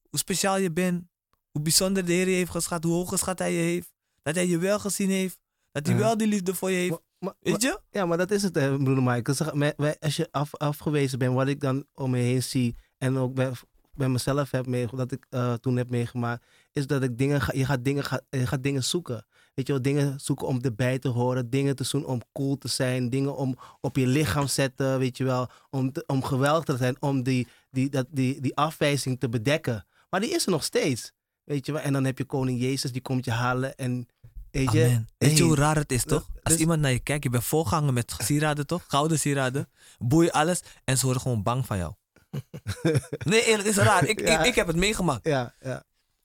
[0.08, 1.04] hoe speciaal je bent,
[1.50, 3.91] hoe bijzonder de Heer je heeft geschat, hoe hoog geschat hij je heeft,
[4.22, 5.38] dat hij je wel gezien heeft,
[5.72, 6.00] dat hij Ja.
[6.00, 7.00] wel die liefde voor je heeft.
[7.18, 7.80] Maar, Weet je?
[7.90, 9.94] Ja, maar dat is het, hè, broeder Michael.
[10.00, 13.50] Als je af, afgewezen bent, wat ik dan om me heen zie en ook bij,
[13.92, 17.52] bij mezelf heb meegemaakt, dat ik eh, toen heb meegemaakt, is dat ik dingen ga,
[17.54, 19.26] je, gaat dingen ga, je gaat dingen zoeken.
[19.54, 22.68] Weet je wel, dingen zoeken om erbij te horen, dingen te doen om cool te
[22.68, 26.76] zijn, dingen om op je lichaam zetten, weet je wel, om, te- om geweldig te
[26.76, 29.86] zijn, om die, die, dat, die, die afwijzing te bedekken.
[30.10, 31.12] Maar die is er nog steeds,
[31.44, 31.80] weet je wel.
[31.80, 34.08] En dan heb je koning Jezus, die komt je halen en,
[34.50, 34.84] weet je...
[34.84, 35.08] Amen.
[35.18, 36.28] Weet je hoe raar het is, toch?
[36.42, 38.84] Als dus- iemand naar je kijkt, je bent volgangen met sieraden, toch?
[38.88, 39.68] Gouden sieraden.
[39.98, 40.60] Boei alles.
[40.84, 41.92] En ze worden gewoon bang van jou.
[43.30, 44.04] nee, eerlijk, het is raar.
[44.04, 44.40] Ik, Ja.
[44.40, 45.24] ik, ik heb het meegemaakt.
[45.26, 45.84] Ja, ja.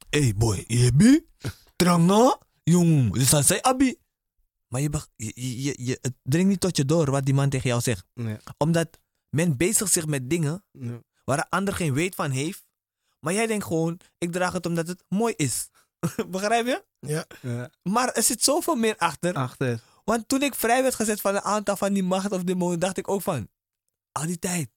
[0.10, 1.26] hey boy, je bi?
[1.76, 2.38] Tranga?
[2.64, 3.96] Jong, dus dan zei Abi.
[4.68, 7.70] Maar je, je, je, je, het dringt niet tot je door wat die man tegen
[7.70, 8.06] jou zegt.
[8.58, 9.00] Omdat
[9.30, 10.64] men bezig zich met dingen
[11.24, 12.67] waar een ander geen weet van heeft.
[13.20, 15.70] Maar jij denkt gewoon, ik draag het omdat het mooi is.
[16.30, 16.84] Begrijp je?
[17.00, 17.26] Ja.
[17.42, 17.70] ja.
[17.84, 19.34] Maar er zit zoveel meer achter.
[19.34, 19.80] Achter.
[20.04, 22.98] Want toen ik vrij werd gezet van een aantal van die macht of demonen, dacht
[22.98, 23.50] ik ook van,
[24.12, 24.70] al die tijd.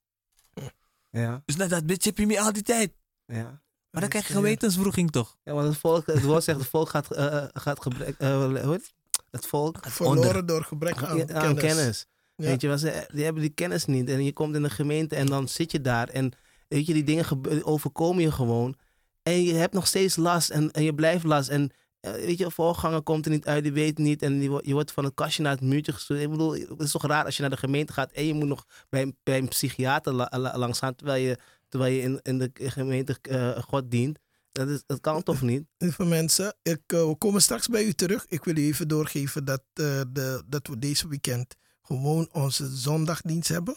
[1.10, 2.92] Ja, Dus dat bitch heb je me al die tijd.
[3.26, 3.62] ja.
[3.90, 5.36] Maar dan krijg je gewetenswroeging toch?
[5.44, 8.36] Ja, want het volk, het woord zegt, het volk gaat, eh, eh, gaat gebrek, eh,
[8.36, 8.92] hoe heet het?
[9.30, 10.46] Het volk Verloren onder.
[10.46, 11.34] door gebrek aan, aan, kennis.
[11.34, 12.06] aan kennis.
[12.36, 12.44] Ja.
[12.46, 14.08] Weet je, ze, die hebben die kennis niet.
[14.08, 16.08] En je komt in de gemeente en dan zit je daar.
[16.08, 16.32] En
[16.70, 18.74] weet je, die dingen overkomen je gewoon.
[19.22, 21.48] En je hebt nog steeds last en, je blijft last.
[21.48, 24.22] En eh, weet je, voorganger komt er niet uit, die weet niet.
[24.22, 26.20] En die, je wordt van het kastje naar het muurtje gestuurd.
[26.20, 28.48] Ik bedoel, het is toch raar als je naar de gemeente gaat en je moet
[28.48, 30.94] nog bij, een- bij een psychiater la- la- langs gaan.
[30.94, 34.18] Terwijl je, terwijl je in, in de gemeente eh, God dient.
[34.52, 35.64] Dat, is, dat kan toch niet?
[35.78, 38.24] Lieve mensen, ik, eh, we komen straks bij u terug.
[38.28, 43.74] Ik wil u even doorgeven dat, de, dat we deze weekend gewoon onze zondagdienst hebben.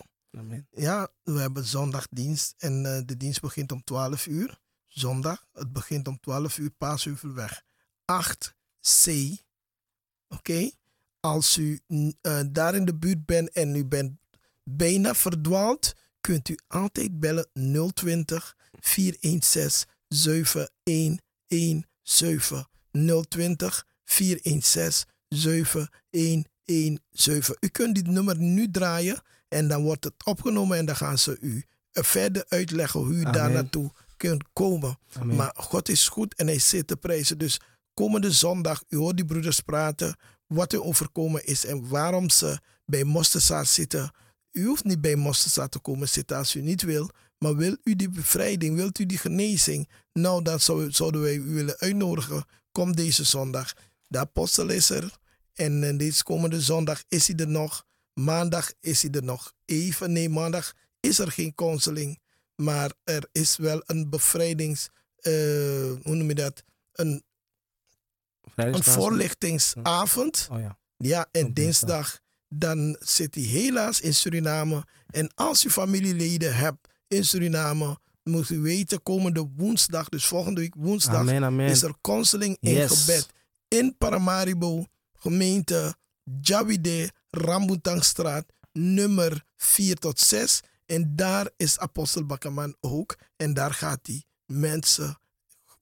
[0.69, 4.59] Ja, we hebben zondagdienst en eh, de dienst begint om 12 uur.
[4.87, 7.63] Zondag, het begint om 12 uur, Paasheuvelweg
[8.11, 9.11] 8C.
[10.27, 10.71] Oké?
[11.19, 11.79] Als u
[12.21, 14.19] eh, daar in de buurt bent en u bent
[14.63, 17.49] bijna verdwaald, kunt u altijd bellen
[17.93, 21.85] 020 416 7117.
[23.27, 27.55] 020 416 7117.
[27.59, 29.21] U kunt dit nummer nu draaien
[29.53, 33.23] en dan wordt het opgenomen en dan gaan ze u eh, verder uitleggen hoe u
[33.23, 34.97] daar naartoe kunt komen.
[35.19, 35.35] Amen.
[35.35, 37.37] Maar God is goed en hij zit te prijzen.
[37.37, 37.59] Dus
[37.93, 40.15] komende zondag, u hoort die broeders praten
[40.47, 44.11] wat er overkomen is en waarom ze bij Mosterzaad zitten.
[44.51, 47.09] U hoeft niet bij Mosterzaad te komen zitten als u niet wil.
[47.37, 49.89] Maar wil u die bevrijding, wilt u die genezing?
[50.13, 52.45] Nou, dan zou- zouden wij u willen uitnodigen.
[52.71, 53.73] Kom deze zondag.
[54.07, 55.21] De apostel is er
[55.53, 57.85] En eh, deze komende zondag is hij er nog.
[58.13, 60.11] Maandag is hij er nog even.
[60.11, 62.19] Nee, maandag is er geen counseling.
[62.55, 64.89] Maar er is wel een bevrijdings...
[65.19, 65.31] eh,
[66.03, 66.63] hoe noem je dat?
[66.93, 67.23] Een,
[68.55, 70.47] een voorlichtingsavond.
[70.51, 70.77] Oh ja.
[70.97, 71.89] Ja, en Op dinsdag.
[71.89, 72.21] dinsdag
[72.55, 74.83] dan zit hij helaas in Suriname.
[75.09, 80.75] En als u familieleden hebt in Suriname, moet u weten, komende woensdag, dus volgende week
[80.77, 81.69] woensdag, Amen, amen.
[81.69, 82.99] is er counseling in Yes.
[82.99, 83.29] gebed
[83.67, 85.95] in Paramaribo, gemeente
[86.41, 90.61] Jawide, Rambutangstraat, nummer 4 tot 6.
[90.85, 93.15] En daar is Apostel Bakkerman ook.
[93.35, 95.17] En daar gaat hij mensen,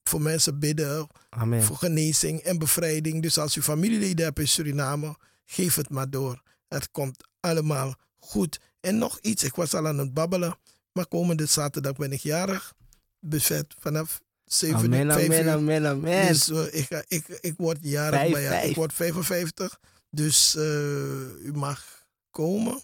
[0.02, 1.62] voor mensen bidden, Amen.
[1.62, 3.22] voor genezing en bevrijding.
[3.22, 6.42] Dus als u familieleden hebt in Suriname, geef het maar door.
[6.68, 8.60] Het komt allemaal goed.
[8.80, 10.58] En nog iets, ik was al aan het babbelen,
[10.92, 12.74] maar komende zaterdag ben ik jarig.
[13.20, 16.26] Buffet vanaf 7 uur, Amen, 5 amen, amen, amen.
[16.28, 18.70] Dus eh, ik, ik, ik word jarig, maar ja, vijf.
[18.70, 19.78] ik word 55.
[20.14, 22.80] Dus eh, u mag komen.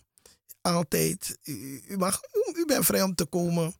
[0.60, 1.38] Altijd.
[1.44, 2.20] U, u mag,
[2.54, 3.74] u bent vrij om te komen.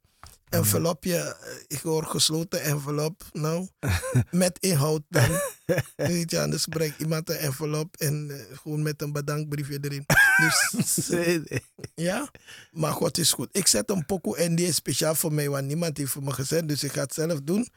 [0.48, 3.22] Envelopje, eh, ik hoor gesloten envelop.
[3.32, 3.68] Nou,
[4.30, 5.40] met inhoud dan.
[5.96, 10.06] Weet je, anders brengt iemand een envelop en eh, gewoon met een bedankbriefje erin.
[10.36, 11.10] Dus
[12.08, 12.30] ja,
[12.70, 13.48] maar God is goed.
[13.52, 16.32] Ik zet een pokoe en die is speciaal voor mij, want niemand heeft voor me
[16.32, 16.68] gezet.
[16.68, 17.68] Dus ik ga het zelf doen.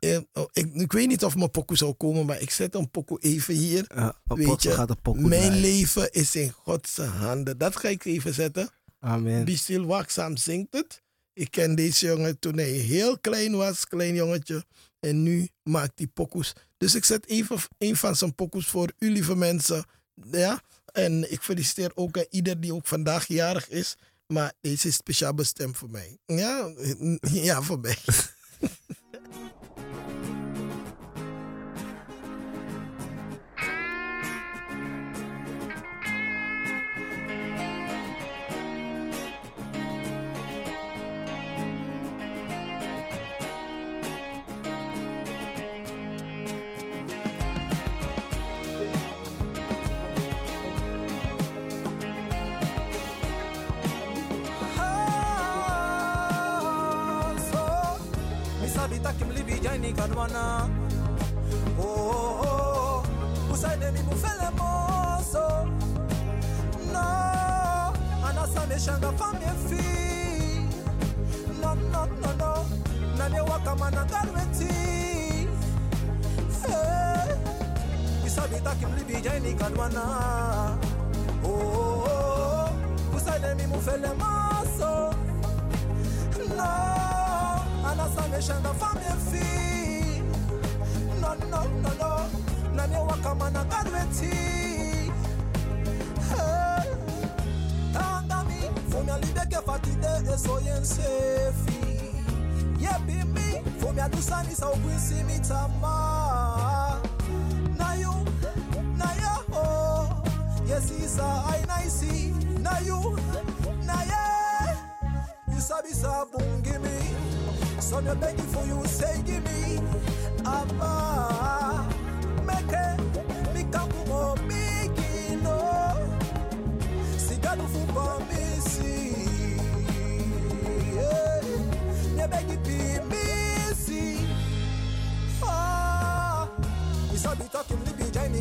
[0.00, 2.90] Eh, oh, ik, ik weet niet of mijn pokoe zou komen, maar ik zet een
[2.90, 3.84] pokoe even hier.
[3.94, 5.60] Ja, Weet je, gaat Mijn draaien.
[5.60, 7.58] leven is in Gods handen.
[7.58, 8.70] Dat ga ik even zetten.
[9.00, 9.44] Amen.
[9.44, 11.02] Be Still Waakzaam zingt het.
[11.32, 14.64] Ik ken deze jongen toen hij heel klein was, klein jongetje.
[15.00, 16.52] En nu maakt hij pokoes.
[16.76, 19.84] Dus ik zet even een van zijn pokoes voor u, lieve mensen.
[20.30, 20.62] Ja?
[20.92, 23.96] En ik feliciteer ook aan ieder die ook vandaag jarig is.
[24.26, 26.18] Maar deze is speciaal bestemd voor mij.
[26.26, 26.72] Ja,
[27.20, 27.96] ja voor mij.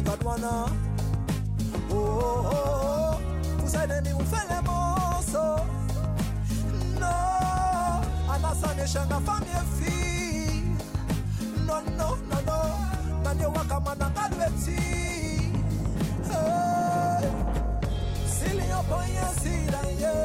[0.02, 0.70] Godwana.
[1.92, 3.20] Oh, oh, oh,
[3.62, 5.60] kuseneni ufele moso
[7.00, 7.14] no
[8.34, 10.64] anasaneshanga famiefi
[11.66, 12.60] no no no no
[13.24, 14.82] nanewakamanangalweti
[16.30, 17.30] hey.
[18.40, 20.16] siliyopoyesilaye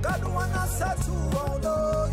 [0.00, 2.12] kaduwana satuwaodoy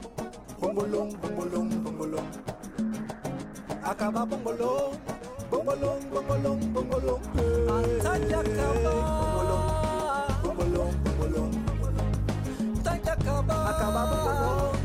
[0.71, 2.29] Bongolong bongolong bongolong
[3.83, 4.95] Akaba bongolo
[5.51, 7.23] Bongolong bongolong bongolong
[7.67, 8.95] Atake kaba.
[10.39, 12.11] Bongolong Bongolong bongolong
[12.87, 13.57] Tanya kaba.
[13.67, 14.75] Akaba bongolong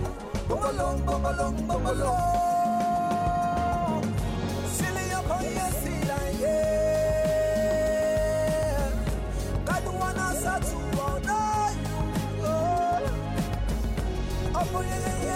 [0.50, 2.45] Bongolong bongolong bongolong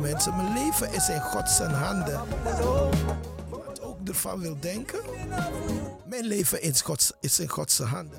[0.00, 2.20] mensen, mijn leven is in Gods handen.
[3.48, 5.00] Wat ook ervan wil denken.
[6.06, 8.18] Mijn leven is, Gods, is in Gods handen.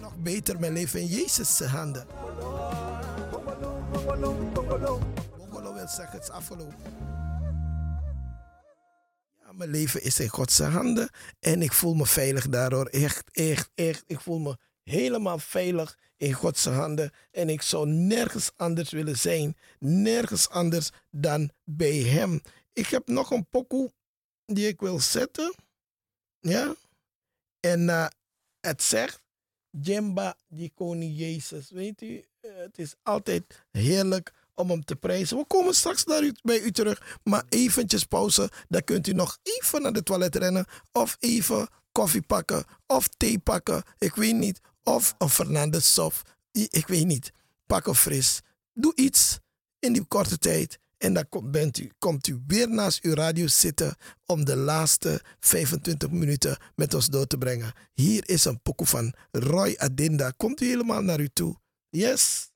[0.00, 2.06] Nog beter, mijn leven in Jezus' handen.
[5.82, 6.76] Wil zeggen, het is afgelopen.
[9.38, 11.10] Ja, mijn leven is in Gods handen.
[11.40, 12.86] En ik voel me veilig daardoor.
[12.86, 14.04] Echt, echt, echt.
[14.06, 17.10] Ik voel me helemaal veilig in Gods handen.
[17.30, 19.56] En ik zou nergens anders willen zijn.
[19.78, 22.42] Nergens anders dan bij Hem.
[22.72, 23.92] Ik heb nog een pokoe
[24.46, 25.54] die ik wil zetten.
[26.40, 26.74] Ja.
[27.60, 28.06] En eh,
[28.60, 29.22] het zegt,
[29.70, 31.70] Jemba, die koning Jezus.
[31.70, 35.36] Weet u, eh, het is altijd heerlijk om hem te prijzen.
[35.36, 37.18] We komen straks naar u, bij u terug.
[37.24, 38.50] Maar eventjes pauze.
[38.68, 40.66] Dan kunt u nog even naar de toilet rennen.
[40.92, 42.64] Of even koffie pakken.
[42.86, 43.82] Of thee pakken.
[43.98, 44.60] Ik weet niet.
[44.82, 46.22] Of een Fernandes sof.
[46.52, 47.32] Ik weet niet.
[47.66, 48.40] Pak een fris.
[48.74, 49.38] Doe iets
[49.78, 50.80] in die korte tijd.
[50.98, 56.10] En dan bent u, komt u weer naast uw radio zitten om de laatste 25
[56.10, 57.72] minuten met ons door te brengen.
[57.92, 60.30] Hier is een pokoe van Roy Adinda.
[60.36, 61.56] Komt u helemaal naar u toe?
[61.88, 62.51] Yes.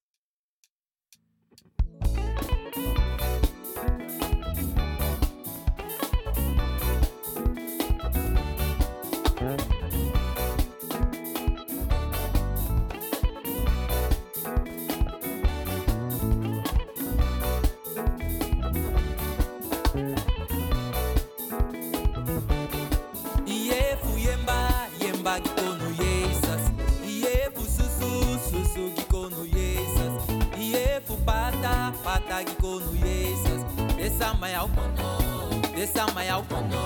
[35.87, 36.83] Desamba yao kono,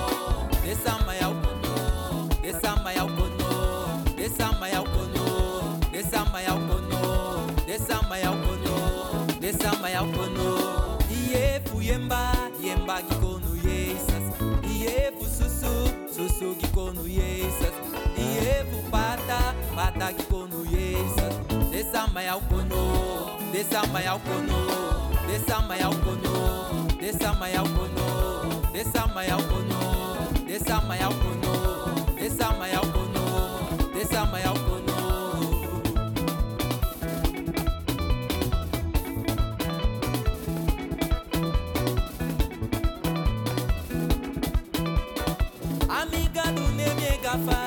[0.63, 9.27] desamba yao kono, desamba yao kono, desamba yao kono, desamba yao kono, desamba yao kono,
[9.41, 10.99] desamba yao kono.
[11.11, 12.33] Iye fuyemba,
[12.63, 14.27] yemba gikono Jesus.
[14.71, 17.75] Iye fususu, susu gikono Jesus.
[18.19, 21.35] Iye fupata, pata gikono Jesus.
[21.73, 24.59] Desamba yao kono, desamba yao kono,
[25.27, 28.30] desamba yao kono, desamba yao kono
[28.81, 29.37] desama ya
[30.49, 31.09] desama ya
[32.17, 32.81] desama ya
[33.95, 34.53] desama ya
[46.01, 47.60] amiga do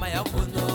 [0.00, 0.73] 没有烦恼。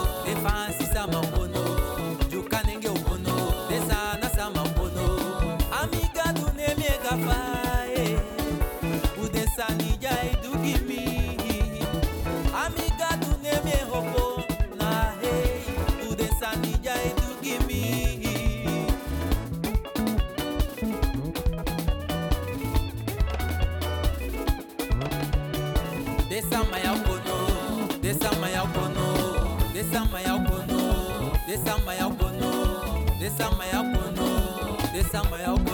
[31.49, 32.31] this ya my album.
[32.39, 32.51] No,
[33.19, 35.68] kono desamba my album.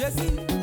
[0.00, 0.59] Jesse.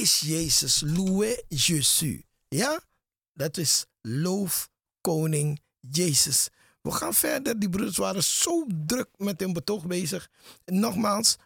[0.00, 2.22] Prijs Jezus, loué Jésus.
[2.48, 2.80] Ja,
[3.34, 4.70] dat is loof
[5.00, 6.48] koning Jezus.
[6.82, 7.58] We gaan verder.
[7.58, 10.30] Die broeders waren zo druk met hun betoog bezig.
[10.64, 11.36] Nogmaals,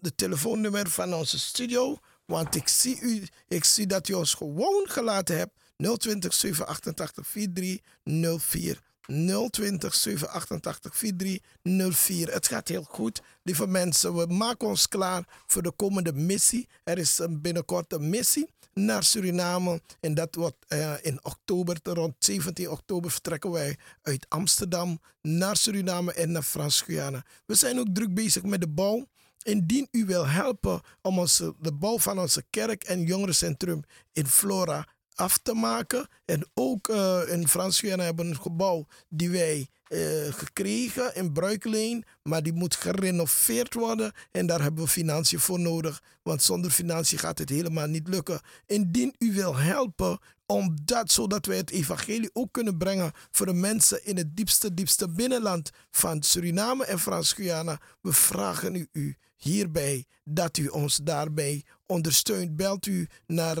[0.00, 1.98] de telefoonnummer van onze studio.
[2.24, 5.52] Want ik zie, u, ik zie dat u ons gewoon gelaten hebt.
[5.76, 8.80] 020 788 4304.
[9.06, 12.32] 020 788 4304.
[12.32, 14.14] Het gaat heel goed, lieve mensen.
[14.14, 16.68] We maken ons klaar voor de komende missie.
[16.84, 19.80] Er is binnenkort een missie naar Suriname.
[20.00, 26.12] En dat wordt eh, in oktober, rond 17 oktober, vertrekken wij uit Amsterdam naar Suriname
[26.12, 27.24] en naar Frans-Guyana.
[27.46, 29.06] We zijn ook druk bezig met de bouw.
[29.42, 33.82] Indien u wil helpen om onze, de bouw van onze kerk en jongerencentrum
[34.12, 36.08] in Flora af te maken.
[36.24, 40.00] En ook eh, in Frans-Guyana hebben we een gebouw die wij eh,
[40.32, 42.04] gekregen in Bruikleen.
[42.22, 44.12] Maar die moet gerenoveerd worden.
[44.30, 46.02] En daar hebben we financiën voor nodig.
[46.22, 48.40] Want zonder financiën gaat het helemaal niet lukken.
[48.66, 53.52] Indien u wil helpen om dat, zodat wij het evangelie ook kunnen brengen voor de
[53.52, 57.80] mensen in het diepste, diepste binnenland van Suriname en Frans-Guyana.
[58.00, 62.56] We vragen u, u hierbij dat u ons daarbij ondersteunt.
[62.56, 63.56] Belt u naar,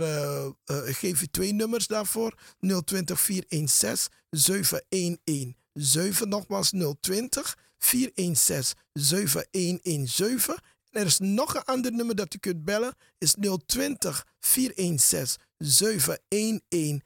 [0.86, 2.34] ik geef u twee nummers daarvoor.
[2.84, 5.54] 020 416 711.
[5.72, 10.54] 7 nogmaals 020 416 7117.
[10.90, 12.94] En er is nog een ander nummer dat u kunt bellen.
[13.18, 13.34] Is
[13.66, 17.02] 020 416 7119.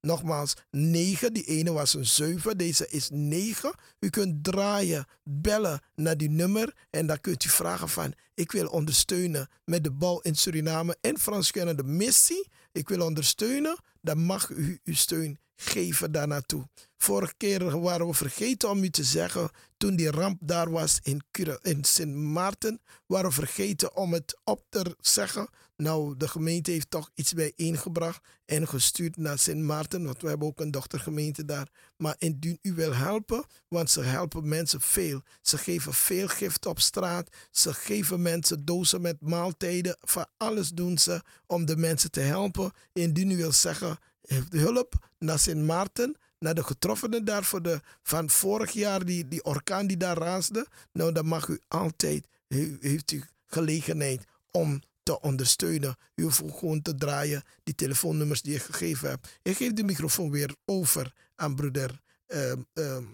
[0.00, 1.32] Nogmaals, 9.
[1.32, 2.58] Die ene was een 7.
[2.58, 3.74] Deze is 9.
[3.98, 6.74] U kunt draaien, bellen naar die nummer.
[6.90, 8.14] En dan kunt u vragen van...
[8.34, 12.48] Ik wil ondersteunen met de bal in Suriname en Frans de missie.
[12.72, 13.78] Ik wil ondersteunen.
[14.00, 16.68] Dan mag u uw steun geven daar naartoe.
[16.96, 19.50] Vorige keer waren we vergeten om u te zeggen...
[19.76, 21.22] Toen die ramp daar was in,
[21.62, 22.80] in Sint Maarten...
[23.06, 25.48] waren we vergeten om het op te zeggen...
[25.80, 30.48] Nou, de gemeente heeft toch iets bijeengebracht en gestuurd naar Sint Maarten, want we hebben
[30.48, 31.68] ook een dochtergemeente daar.
[31.96, 35.22] Maar indien u wil helpen, want ze helpen mensen veel.
[35.42, 37.28] Ze geven veel gift op straat.
[37.50, 39.96] Ze geven mensen dozen met maaltijden.
[40.00, 42.72] Van alles doen ze om de mensen te helpen.
[42.92, 43.98] Indien u wil zeggen,
[44.32, 49.28] heeft hulp naar Sint Maarten, naar de getroffenen daar voor de, van vorig jaar, die,
[49.28, 50.66] die orkaan die daar raasde.
[50.92, 55.96] Nou, dan mag u altijd, he- heeft u gelegenheid om te ondersteunen.
[56.14, 59.26] U hoeft gewoon te draaien, die telefoonnummers die ik gegeven heb.
[59.42, 63.04] Ik geef de microfoon weer over aan broeder ehm, ehm,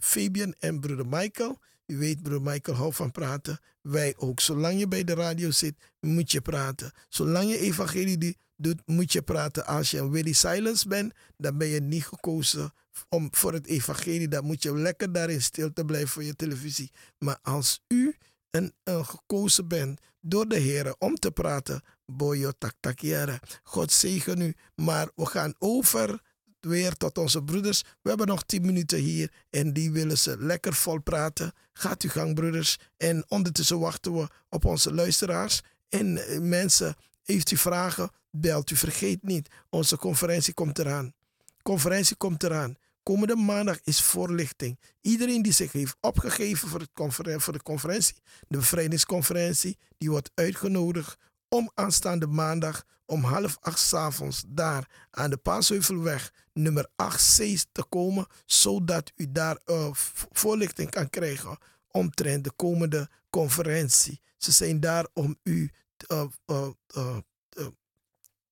[0.00, 1.58] Fabian en broeder Michael.
[1.86, 3.60] U weet, broeder Michael houdt van praten.
[3.80, 4.40] Wij ook.
[4.40, 6.92] Zolang je bij de radio zit, moet je praten.
[7.08, 9.66] Zolang je evangelie doet, moet je praten.
[9.66, 12.72] Als je Willy Silence bent, dan ben je niet gekozen
[13.08, 14.28] om, voor het evangelie.
[14.28, 16.90] Dan moet je lekker daarin stil te blijven voor je televisie.
[17.18, 18.16] Maar als u
[18.50, 23.40] een, een gekozen bent door de Heer om te praten, boyo tak takiere.
[23.62, 24.54] God zegen u.
[24.74, 26.20] Maar we gaan over
[26.60, 27.82] weer tot onze broeders.
[28.02, 31.52] We hebben nog 10 minuten hier en die willen ze lekker vol praten.
[31.72, 32.78] Gaat uw gang, broeders.
[32.96, 35.62] En ondertussen wachten we op onze luisteraars.
[35.88, 36.96] En eh, mensen,
[37.26, 38.76] heeft u vragen, belt u.
[38.76, 41.14] Vergeet niet, onze conferentie komt eraan.
[41.62, 42.76] Conferentie komt eraan.
[43.02, 44.80] Komende maandag is voorlichting.
[45.00, 48.14] Iedereen die zich heeft opgegeven voor, het voor de conferentie,
[48.48, 51.16] de bevrijdingsconferentie, die wordt uitgenodigd
[51.48, 57.84] om aanstaande maandag om half acht 's avonds daar aan de Paasheuvelweg nummer 8C te
[57.88, 59.88] komen, zodat u daar eh,
[60.32, 61.58] voorlichting kan krijgen
[61.90, 64.20] omtrent de komende conferentie.
[64.36, 65.70] Ze zijn daar om u,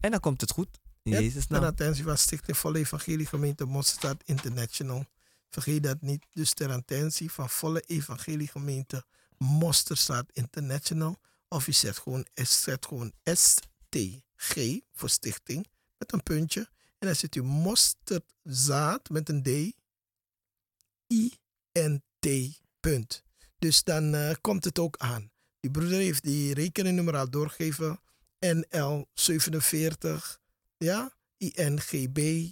[0.00, 0.80] En dan komt het goed.
[1.02, 1.64] In Ja, Jezus naam.
[1.64, 3.66] attentie van Stichting Volle Evangelie Gemeente
[4.24, 5.04] International.
[5.50, 6.26] Vergeet dat niet.
[6.32, 9.04] Dus ter attentie van Volle Evangelie Gemeente
[9.38, 11.16] Mosterdstaat International.
[11.48, 15.66] Of je zet gewoon, zet gewoon STG voor stichting
[15.98, 16.68] met een puntje.
[16.98, 19.48] En dan zit u mosterdzaad met een D.
[21.12, 22.28] I-N-T
[22.80, 23.24] punt.
[23.58, 25.30] Dus dan eh, komt het ook aan.
[25.60, 28.00] Die broeder heeft die rekeningnummer al doorgegeven.
[28.38, 30.40] NL 47
[30.78, 32.50] ja, INGB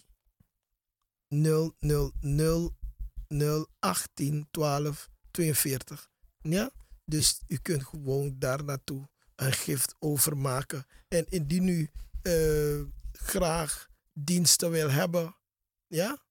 [1.29, 1.75] 000
[3.79, 6.11] 018 12 42.
[6.49, 6.71] Ja,
[7.05, 10.87] dus u kunt gewoon daar naartoe een gift overmaken.
[11.09, 11.91] En indien u
[12.23, 12.83] eh,
[13.13, 15.37] graag diensten wil hebben,
[15.87, 16.23] ja,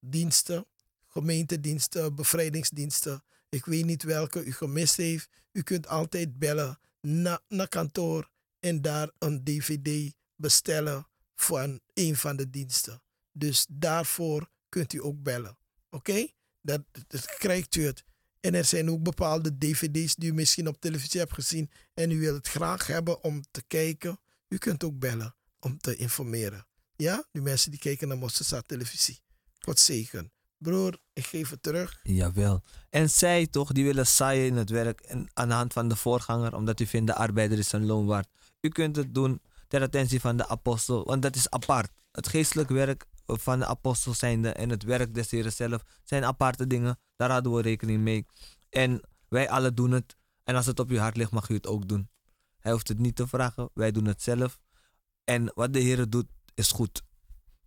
[0.00, 0.66] diensten,
[1.08, 7.68] gemeentediensten, bevrijdingsdiensten, ik weet niet welke u gemist heeft, u kunt altijd bellen naar, naar
[7.68, 8.30] kantoor
[8.60, 13.02] en daar een DVD bestellen van een van de diensten.
[13.32, 15.58] Dus daarvoor kunt u ook bellen.
[15.90, 16.26] Oké?
[16.60, 18.04] Dat, dat krijgt u het.
[18.42, 22.20] En er zijn ook bepaalde dvd's die u misschien op televisie hebt gezien en u
[22.20, 24.20] wilt het graag hebben om te kijken.
[24.48, 26.66] U kunt ook bellen om te informeren.
[26.96, 27.24] Ja?
[27.32, 29.20] Die mensen die kijken naar Mosterdstaat televisie.
[29.58, 30.32] God zegen.
[30.58, 32.00] Broer, ik geef het terug.
[32.02, 32.62] Jawel.
[32.90, 35.96] En zij toch, die willen saaien in het werk en aan de hand van de
[35.96, 38.28] voorganger, omdat u vindt de arbeider is zijn loon waard.
[38.60, 41.90] U kunt het doen ter attentie van de apostel, want dat is apart.
[42.12, 46.66] Het geestelijk werk van de apostel zijnde en het werk des Heren zelf zijn aparte
[46.66, 46.98] dingen.
[47.16, 48.26] Daar hadden we rekening mee.
[48.70, 50.16] En wij alle doen het.
[50.44, 52.10] En als het op uw hart ligt, mag u het ook doen.
[52.58, 54.60] Hij hoeft het niet te vragen, wij doen het zelf.
[55.24, 57.02] En wat de Heer doet, is goed.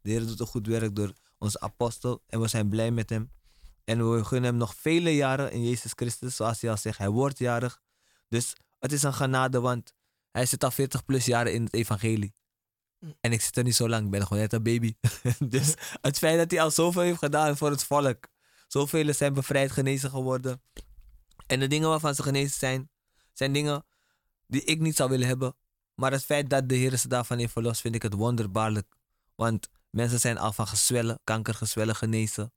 [0.02, 3.32] De Heer doet een goed werk door onze apostel en we zijn blij met hem.
[3.84, 6.98] En we gunnen hem nog vele jaren in Jezus Christus, zoals hij al zegt.
[6.98, 7.82] Hij wordt jarig.
[8.30, 9.94] Dus het is een genade, want
[10.32, 12.34] hij zit al 40 plus jaren in het evangelie.
[13.22, 14.96] En ik zit er niet zo lang, ik ben gewoon net een baby.
[15.56, 18.28] dus het feit dat hij al zoveel heeft gedaan voor het volk.
[18.68, 20.62] Zoveel zijn bevrijd, genezen geworden.
[21.48, 22.90] En de dingen waarvan ze genezen zijn,
[23.34, 23.86] zijn dingen
[24.48, 25.56] die ik niet zou willen hebben.
[25.96, 28.96] Maar het feit dat de Heer ze daarvan heeft verlost, vind ik het wonderbaarlijk.
[29.36, 32.54] Want mensen zijn al van gezwellen, kankergezwellen genezen.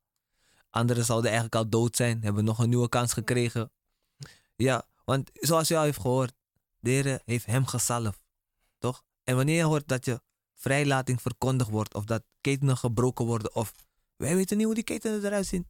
[0.71, 3.73] Anderen zouden eigenlijk al dood zijn, hebben nog een nieuwe kans gekregen.
[4.57, 6.33] Ja, want zoals je al heeft gehoord,
[6.79, 8.21] de Heer heeft hem gezalfd.
[8.79, 9.05] Toch?
[9.25, 10.21] En wanneer je hoort dat je
[10.59, 13.73] vrijlating verkondigd wordt, of dat ketenen gebroken worden, of
[14.17, 15.67] wij weten niet hoe die ketenen eruit zien.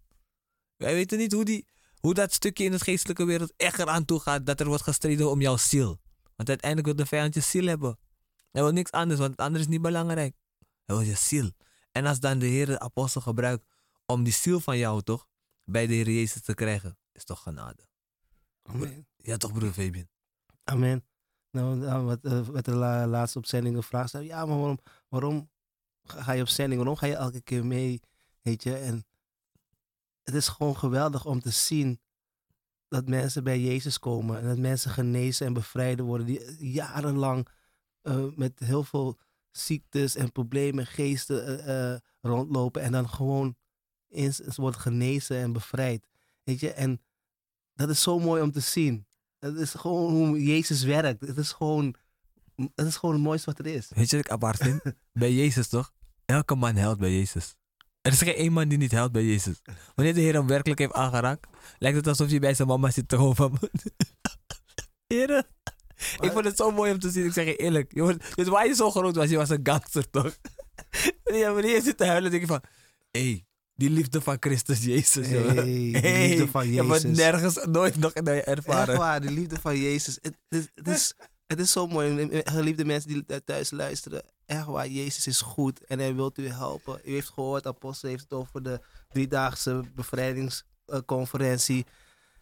[0.76, 1.66] Wij weten niet hoe, die,
[2.00, 5.30] hoe dat stukje in het geestelijke wereld echt eraan toe gaat, dat er wordt gestreden
[5.30, 5.98] om jouw ziel.
[6.36, 7.98] Want uiteindelijk wil de vijand je ziel hebben.
[8.50, 10.34] Hij wil niks anders, want het andere is niet belangrijk.
[10.84, 11.50] Hij wil je ziel.
[11.92, 13.64] En als dan de Heer de apostel gebruikt
[14.06, 15.26] om die ziel van jou toch
[15.64, 17.86] bij de Heer Jezus te krijgen, is toch genade.
[18.62, 19.06] Amen.
[19.16, 20.08] Ja toch broer Fabian?
[20.64, 21.04] Amen.
[21.50, 24.78] Nou, nou, wat, eh, wat de la- laatste op zending ja, maar waarom,
[25.08, 25.50] waarom
[26.02, 26.76] ga je op zending?
[26.80, 28.00] Waarom ga je elke keer mee?
[28.42, 29.06] Weet je, en
[30.22, 32.00] het is gewoon geweldig om te zien
[32.88, 37.48] dat mensen bij Jezus komen en dat mensen genezen en bevrijden worden die jarenlang
[38.02, 39.18] eh, met heel veel
[39.50, 43.56] ziektes en problemen, geesten eh, eh, rondlopen en dan gewoon
[44.08, 46.08] eens wordt genezen en bevrijd.
[46.42, 47.02] Weet je, en
[47.74, 49.06] dat is zo mooi om te zien.
[49.38, 51.20] Het is gewoon hoe Jezus werkt.
[51.20, 51.94] Het is gewoon,
[52.74, 53.88] het is gewoon het mooiste wat er is.
[53.94, 54.82] Weet je wat ik apart vind?
[55.12, 55.92] bij Jezus toch?
[56.24, 57.56] Elke man helpt bij Jezus.
[58.02, 59.62] Er is geen één man die niet helpt bij Jezus.
[59.94, 61.46] Wanneer de Heer hem werkelijk heeft aangeraakt,
[61.78, 63.58] lijkt het alsof hij bij zijn mama zit te van...
[65.06, 65.46] Heren,
[66.20, 67.24] ik vond het zo mooi om te zien.
[67.24, 67.94] Ik zeg je eerlijk.
[67.94, 70.38] Je wordt, dus waar je zo groot was, je was een gangster toch?
[71.40, 72.62] ja, wanneer je zit te huilen, denk je van...
[73.10, 73.46] Hé, hey,
[73.78, 75.26] die liefde van Christus Jezus.
[75.26, 77.16] Hey, die Hey, liefde van Je hebt het Jezus.
[77.18, 78.88] nergens nooit nog ervaren.
[78.88, 80.18] Echt waar, de liefde van Jezus.
[80.22, 81.14] Het, het, het is,
[81.46, 82.28] het is zo mooi.
[82.44, 84.22] Geliefde mensen die thuis luisteren.
[84.46, 87.00] Echt waar, Jezus is goed en hij wil u helpen.
[87.04, 91.86] U heeft gehoord, Apostel heeft het over de driedaagse bevrijdingsconferentie.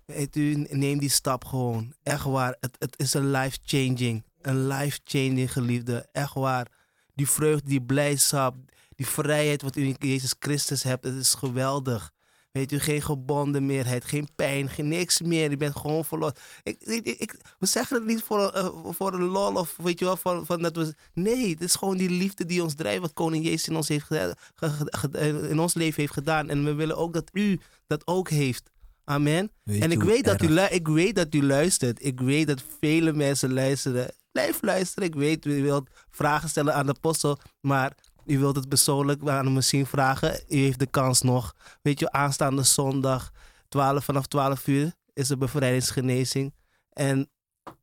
[0.04, 1.94] Weet u, neem die stap gewoon.
[2.02, 4.24] Echt waar, het, het is een life-changing.
[4.40, 6.08] Een life-changing geliefde.
[6.12, 6.66] Echt waar.
[7.14, 8.56] Die vreugde, die blijdschap,
[8.96, 12.14] die vrijheid wat u in Jezus Christus hebt, het is geweldig.
[12.52, 15.50] Weet u, geen gebonden meerheid, geen pijn, geen niks meer.
[15.50, 16.40] Je bent gewoon verlost.
[16.62, 19.98] Ik, ik, ik- we zeggen het niet voor, een, eh, voor een lol of weet
[19.98, 20.94] je wel, van, van dat we...
[21.14, 24.06] Nee, het is gewoon die liefde die ons drijft, wat koning Jezus in ons, heeft
[24.54, 26.48] ge- in ons leven heeft gedaan.
[26.50, 28.70] En we willen ook dat u dat ook heeft.
[29.04, 29.50] Amen.
[29.62, 32.04] Weet en ik weet, dat u, erg- ik weet dat u luistert.
[32.04, 34.14] Ik weet dat vele mensen luisteren.
[34.32, 35.08] Blijf luisteren.
[35.08, 37.38] Ik weet, u wilt vragen stellen aan de apostel.
[37.60, 40.40] Maar u wilt het persoonlijk aan hem misschien vragen.
[40.48, 41.54] U heeft de kans nog.
[41.82, 43.32] Weet je, aanstaande zondag
[43.68, 46.54] 12, vanaf 12 uur is er bevrijdingsgenezing.
[46.92, 47.30] En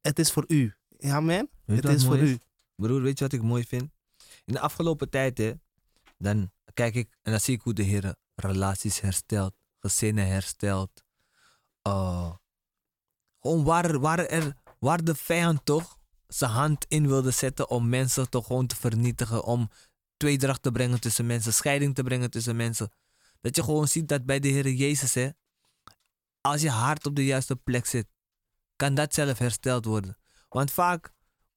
[0.01, 0.73] het is voor u.
[0.97, 1.47] Ja, man.
[1.65, 2.39] Het is voor u.
[2.75, 3.91] Broer, weet je wat ik mooi vind?
[4.45, 5.53] In de afgelopen tijd, hè,
[6.17, 11.03] dan kijk ik en dan zie ik hoe de Heer relaties herstelt, gezinnen herstelt.
[11.87, 12.33] Uh,
[13.39, 18.29] gewoon waar, waar, er, waar de vijand toch zijn hand in wilde zetten om mensen
[18.29, 19.69] toch gewoon te vernietigen, om
[20.17, 22.91] tweedracht te brengen tussen mensen, scheiding te brengen tussen mensen.
[23.41, 25.29] Dat je gewoon ziet dat bij de Heer Jezus, hè,
[26.41, 28.07] als je hart op de juiste plek zit,
[28.75, 30.17] kan dat zelf hersteld worden.
[30.49, 31.11] Want vaak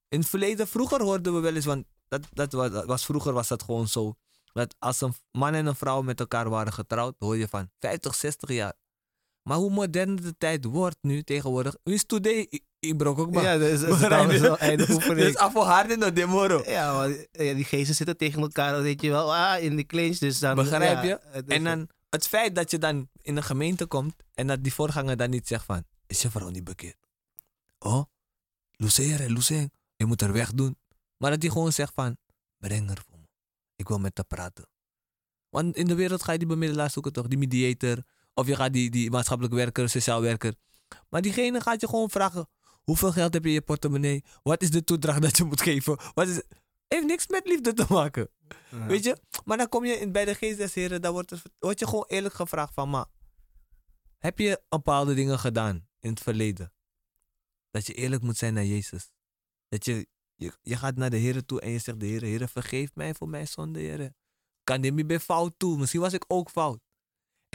[0.08, 3.48] in het verleden, vroeger hoorden we wel eens, want dat, dat was, was, vroeger was
[3.48, 4.14] dat gewoon zo.
[4.52, 8.14] Dat als een man en een vrouw met elkaar waren getrouwd, hoor je van 50,
[8.14, 8.74] 60 jaar.
[9.46, 11.76] Maar hoe modern de tijd wordt nu tegenwoordig.
[11.82, 12.46] Wie is today?
[12.78, 13.42] Ik, brok ook maar.
[13.42, 15.36] Ja, dat is, dat is, wel einde Dus oefening.
[15.36, 16.62] af voor hard in de demoro.
[16.64, 20.18] Ja, want, ja, die geesten zitten tegen elkaar, weet je wel, ah, in de clinch.
[20.18, 21.42] Dus dan, Begrijp ja, je?
[21.46, 25.16] En dan het feit dat je dan in een gemeente komt en dat die voorganger
[25.16, 26.96] dan niet zegt van, is je vrouw niet bekeerd?
[27.78, 28.02] Oh,
[28.70, 30.76] Lucere, Lucere, je moet er weg doen.
[31.16, 32.16] Maar dat hij gewoon zegt van,
[32.58, 33.26] breng haar voor me.
[33.76, 34.68] Ik wil met haar praten.
[35.48, 38.02] Want in de wereld ga je die bemiddelaar zoeken toch, die mediator.
[38.38, 40.54] Of je gaat die, die maatschappelijk werker, sociaal werker.
[41.08, 42.48] Maar diegene gaat je gewoon vragen,
[42.82, 44.24] hoeveel geld heb je in je portemonnee?
[44.42, 45.98] Wat is de toedracht dat je moet geven?
[46.14, 46.42] Wat is
[46.88, 48.28] Heeft niks met liefde te maken.
[48.70, 48.86] Ja.
[48.86, 49.20] Weet je?
[49.44, 51.86] Maar dan kom je in, bij de geest des heren, dan wordt, er, word je
[51.86, 53.06] gewoon eerlijk gevraagd van, maar
[54.18, 56.72] heb je bepaalde dingen gedaan in het verleden?
[57.70, 59.10] Dat je eerlijk moet zijn naar Jezus.
[59.68, 62.48] Dat je, je, je gaat naar de heren toe en je zegt, de heren, heren,
[62.48, 64.16] vergeef mij voor mijn zonde, heren.
[64.64, 65.78] Kan dit niet bij fout toe?
[65.78, 66.85] Misschien was ik ook fout.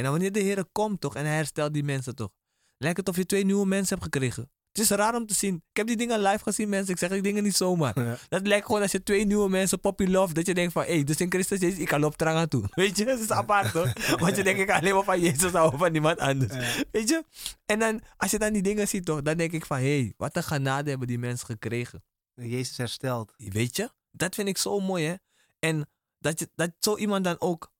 [0.02, 2.30] En dan wanneer de heren komt toch en hij herstelt die mensen toch.
[2.78, 4.52] Lijkt het of je twee nieuwe mensen hebt gekregen.
[4.72, 5.56] Het is raar om te zien.
[5.56, 6.94] Ik heb die dingen live gezien, mensen.
[6.94, 8.00] Ik zeg die dingen niet zomaar.
[8.02, 8.18] Ja.
[8.30, 10.34] Dat lijkt gewoon als je twee nieuwe mensen poppy love.
[10.34, 12.64] Dat je denkt van, hé, hey, dus in Christus Jezus, ik kan op aan toe.
[12.76, 13.94] Weet je, dat is apart hoor.
[14.20, 16.54] Want je denkt, ik alleen maar van Jezus houden, van niemand anders.
[16.54, 16.84] Ja.
[16.92, 17.24] Weet je?
[17.66, 20.14] En dan, als je dan die dingen ziet toch, dan denk ik van, hé, hey,
[20.18, 22.04] wat een genade hebben die mensen gekregen.
[22.34, 23.34] Jezus herstelt.
[23.38, 23.90] Weet je?
[24.12, 25.16] Dat vind ik zo mooi, hè?
[25.60, 25.90] En
[26.20, 27.72] dat, je, dat zo iemand dan ook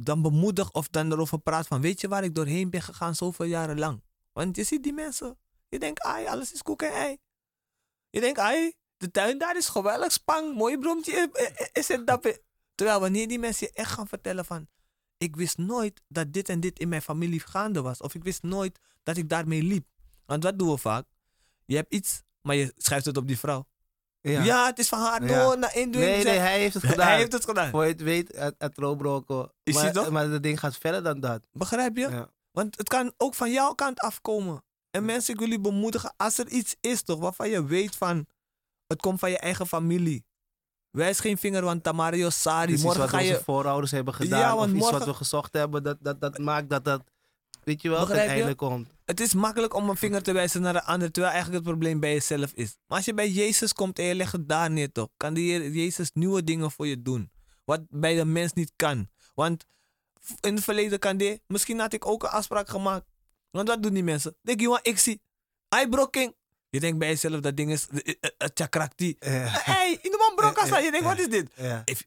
[0.00, 3.46] dan bemoedigt of dan erover praat van, weet je waar ik doorheen ben gegaan zoveel
[3.46, 4.02] jaren lang?
[4.32, 5.38] Want je ziet die mensen,
[5.68, 7.18] je denkt, ai, alles is koek en ei.
[8.10, 12.06] Je denkt, ai, de tuin daar is geweldig, spang, mooi bloemtje, eh, eh, is het
[12.06, 12.40] dat?
[12.74, 14.68] Terwijl wanneer die mensen je echt gaan vertellen van,
[15.16, 18.00] ik wist nooit dat dit en dit in mijn familie gaande was.
[18.00, 19.86] Of ik wist nooit dat ik daarmee liep.
[20.26, 21.06] Want wat doen we vaak?
[21.64, 23.66] Je hebt iets, maar je schrijft het op die vrouw.
[24.20, 25.44] Ja, het is van haar Ja.
[25.44, 26.00] door naar Indien.
[26.00, 27.06] Nee, nee, hij heeft het gedaan.
[27.06, 27.70] Hij heeft het gedaan.
[27.70, 29.52] Voor je het weet, het, het roobroken.
[29.62, 30.10] Is maar, toch?
[30.10, 31.40] Maar dat ding gaat verder dan dat.
[31.52, 32.08] Begrijp je?
[32.08, 32.28] Ja.
[32.50, 34.62] Want het kan ook van jouw kant afkomen.
[34.90, 38.26] En mensen, ik wil je bemoedigen, als er iets is toch, waarvan je weet van,
[38.86, 40.26] het komt van je eigen familie.
[40.90, 44.38] Wijs geen vinger, want Tamario Sari, Precies morgen wat ga onze voorouders hebben gedaan.
[44.40, 47.02] Ja, want of iets morgen- wat we gezocht hebben, dat, dat, dat maakt dat dat,
[47.68, 48.28] weet je wel, Begrijp je?
[48.28, 48.88] uiteindelijk komt.
[49.04, 52.00] Het is makkelijk om een vinger te wijzen naar een ander, terwijl eigenlijk het probleem
[52.00, 52.76] bij jezelf is.
[52.86, 55.40] Maar als je bij Jezus komt en je legt het daar neer toch, kan de
[55.40, 57.30] Heer Jezus nieuwe dingen voor je doen.
[57.64, 59.08] Wat bij de mens niet kan.
[59.34, 59.66] Want
[60.40, 63.06] in het verleden kan die, misschien had ik ook een afspraak gemaakt.
[63.50, 64.36] Want wat doen die mensen?
[64.42, 65.22] Denk je, ik zie,
[65.82, 66.34] I broking.
[66.70, 69.16] Je denkt bij jezelf, dat ding is, eh, eh, eh, chakrakti.
[69.18, 69.48] Ja.
[69.50, 71.50] Hey, in de man Je denkt, wat is dit?
[71.84, 72.04] If,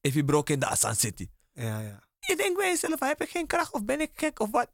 [0.00, 1.28] if you broke in the Asan City.
[1.52, 2.10] ja, ja.
[2.18, 4.70] Je denkt bij jezelf, heb ik geen kracht of ben ik gek of wat?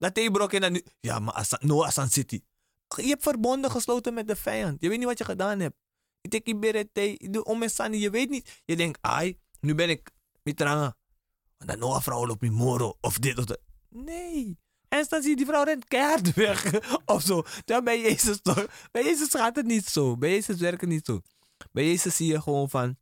[0.00, 0.84] Dat hij brok in dan nu.
[1.00, 2.40] Ja, maar Asan, no Asan City.
[2.96, 4.80] Je hebt verbonden gesloten met de vijand.
[4.80, 5.76] Je weet niet wat je gedaan hebt.
[6.20, 7.44] Je denkt, ik ben het, je
[7.78, 8.62] en weet niet.
[8.64, 10.10] Je denkt, ai, nu ben ik
[10.42, 10.96] mitranga.
[11.56, 13.60] En dan nog vrouw op mijn moro of dit of dat.
[13.88, 14.58] Nee.
[14.88, 17.42] En dan zie je die vrouw rent keihard weg of zo.
[17.64, 20.16] Bij Jezus toch, bij Jezus gaat het niet zo.
[20.16, 21.20] Bij Jezus werkt het niet zo.
[21.72, 22.98] Bij Jezus zie je gewoon van,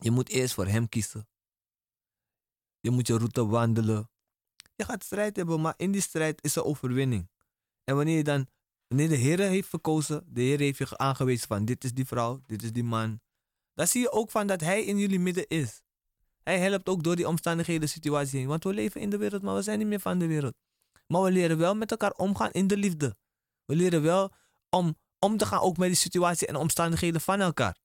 [0.00, 1.28] je moet eerst voor hem kiezen.
[2.80, 4.11] Je moet je route wandelen.
[4.84, 7.28] Gaat strijd hebben, maar in die strijd is er overwinning.
[7.84, 8.46] En wanneer je dan,
[8.88, 12.40] wanneer de Heer heeft verkozen, de Heer heeft je aangewezen van dit is die vrouw,
[12.46, 13.20] dit is die man.
[13.74, 15.82] Dan zie je ook van dat Hij in jullie midden is.
[16.42, 18.48] Hij helpt ook door die omstandigheden, situatie heen.
[18.48, 20.54] Want we leven in de wereld, maar we zijn niet meer van de wereld.
[21.06, 23.16] Maar we leren wel met elkaar omgaan in de liefde.
[23.64, 24.32] We leren wel
[24.70, 27.76] om om te gaan ook met die situatie en omstandigheden van elkaar.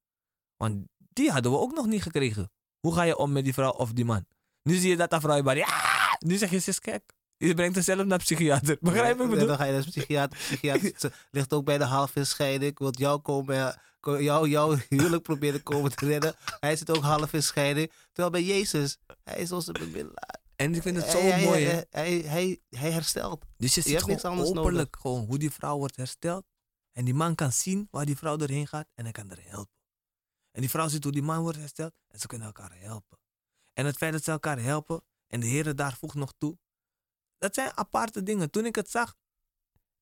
[0.55, 2.51] Want die hadden we ook nog niet gekregen.
[2.79, 4.25] Hoe ga je om met die vrouw of die man?
[4.63, 7.01] Nu zie je dat dat vrouw maar, ja, nu zeg je ze is gek.
[7.37, 8.77] Je brengt haar zelf naar psychiater.
[8.81, 9.47] Begrijp ik bedoel?
[9.47, 10.37] Dan ga je naar de psychiater.
[10.39, 12.71] psychiater ze ligt ook bij de halve scheiding.
[12.71, 16.35] Ik wil jou komen, eh, ko- jou, jouw huwelijk proberen komen te redden.
[16.59, 17.91] Hij zit ook half in scheiding.
[18.11, 20.39] Terwijl bij Jezus, hij is onze bemiddelaar.
[20.55, 21.71] En ik vind het zo Hij- mooi, hè?
[21.71, 23.45] Hij, hij, hij, hij herstelt.
[23.57, 26.45] Dus je ziet hebt niks gewoon anders openlijk gewoon hoe die vrouw wordt hersteld.
[26.91, 29.75] En die man kan zien waar die vrouw doorheen gaat en hij kan er helpen.
[30.51, 33.17] En die vrouw ziet hoe die man wordt hersteld en ze kunnen elkaar helpen.
[33.73, 36.57] En het feit dat ze elkaar helpen en de Heer daar voegt nog toe.
[37.37, 38.49] Dat zijn aparte dingen.
[38.49, 39.15] Toen ik het zag,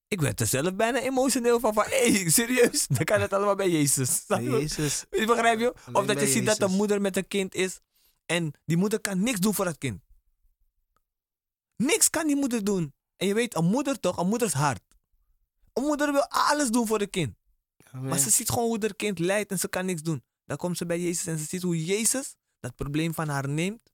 [0.08, 1.74] Ik werd er zelf bijna emotioneel van.
[1.74, 2.88] van Hé, hey, serieus?
[2.98, 4.24] Dan kan het allemaal bij Jezus.
[4.28, 5.06] Jezus.
[5.10, 5.74] Je Begrijp je?
[5.92, 6.78] Of dat je ziet dat een Jezus.
[6.78, 7.80] moeder met een kind is.
[8.26, 10.02] En die moeder kan niks doen voor het kind.
[11.76, 12.94] Niks kan die moeder doen.
[13.16, 14.82] En je weet, een moeder toch, een moeder is hard.
[15.74, 17.36] Een moeder wil alles doen voor het kind.
[17.92, 18.10] Amen.
[18.10, 20.24] Maar ze ziet gewoon hoe haar kind lijdt en ze kan niks doen.
[20.46, 23.92] Dan komt ze bij Jezus en ze ziet hoe Jezus dat probleem van haar neemt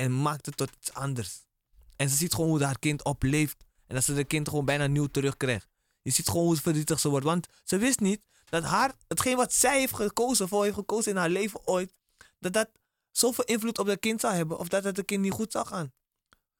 [0.00, 1.46] en maakt het tot iets anders.
[1.96, 4.86] En ze ziet gewoon hoe haar kind opleeft en dat ze het kind gewoon bijna
[4.86, 5.68] nieuw terugkrijgt.
[6.02, 9.52] Je ziet gewoon hoe verdrietig ze wordt, want ze wist niet dat haar, hetgeen wat
[9.52, 11.92] zij heeft gekozen, voor heeft gekozen in haar leven ooit,
[12.38, 12.68] dat dat
[13.10, 15.66] zoveel invloed op dat kind zou hebben of dat het het kind niet goed zou
[15.66, 15.92] gaan.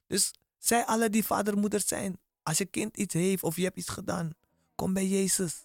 [0.06, 3.76] Dus zij alle die vader moeder zijn, als je kind iets heeft of je hebt
[3.76, 4.30] iets gedaan,
[4.74, 5.64] kom bij Jezus.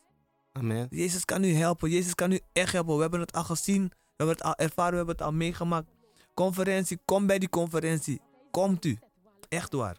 [0.51, 0.87] Amen.
[0.89, 1.89] Jezus kan u helpen.
[1.89, 2.95] Jezus kan u echt helpen.
[2.95, 3.87] We hebben het al gezien.
[3.87, 4.91] We hebben het al ervaren.
[4.91, 5.89] We hebben het al meegemaakt.
[6.35, 6.99] Conferentie.
[7.05, 8.21] Kom bij die conferentie.
[8.51, 8.99] Komt u.
[9.49, 9.97] Echt waar.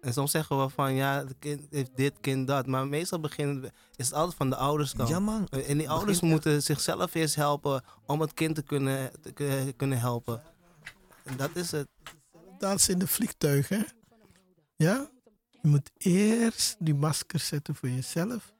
[0.00, 2.66] En soms zeggen we van ja, het kind heeft dit, kind dat.
[2.66, 5.08] Maar meestal beginnen we- is het altijd van de ouders kant.
[5.08, 5.46] Ja man.
[5.48, 9.98] En die ouders moeten zichzelf eerst helpen om het kind te kunnen, te ku- kunnen
[9.98, 10.42] helpen.
[11.24, 11.88] En dat is het.
[12.58, 13.80] Dat is in de vliegtuig, hè?
[14.76, 15.10] Ja?
[15.62, 18.52] Je moet eerst die masker zetten voor jezelf.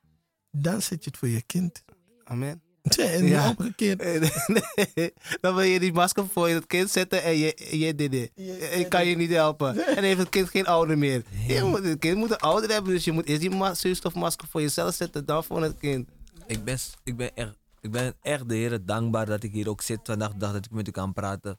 [0.51, 1.85] Dan zet je het voor je kind.
[2.25, 2.63] Amen.
[2.83, 3.49] En niet Ja.
[3.59, 4.03] omgekeerd.
[4.95, 8.31] Nee, dan wil je die masker voor het kind zetten en je, je dit dit.
[8.73, 9.87] Ik kan je niet helpen.
[9.87, 11.23] En dan heeft het kind geen ouder meer.
[11.47, 14.49] Je moet, het kind moet een ouder hebben, dus je moet eerst die ma- zuurstofmasker
[14.49, 16.09] voor jezelf zetten, dan voor het kind.
[16.47, 19.83] Ik ben, ik ben echt, ik ben echt de Heer dankbaar dat ik hier ook
[19.83, 20.35] zit vandaag.
[20.35, 21.59] dag dat ik met u kan praten.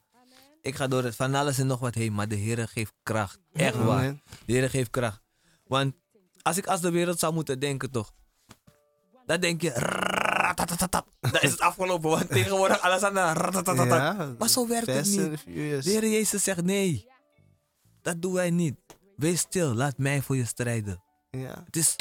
[0.62, 2.12] Ik ga door het van alles en nog wat heen.
[2.14, 3.38] Maar de Heer geeft kracht.
[3.52, 3.98] Echt waar.
[3.98, 4.22] Amen.
[4.46, 5.20] De Heer geeft kracht.
[5.66, 5.94] Want
[6.42, 8.12] als ik als de wereld zou moeten denken toch.
[9.26, 9.70] Dan denk je.
[10.70, 11.06] Ratatatatap.
[11.20, 12.10] Dan is het afgelopen.
[12.10, 13.98] Want tegenwoordig alles aan de ratatatatap.
[13.98, 15.44] Ja, Maar zo werkt het niet.
[15.44, 17.08] De Heer Jezus zegt nee.
[18.02, 18.76] Dat doen wij niet.
[19.16, 21.02] Wees stil, laat mij voor je strijden.
[21.30, 21.62] Ja.
[21.64, 21.96] Het is,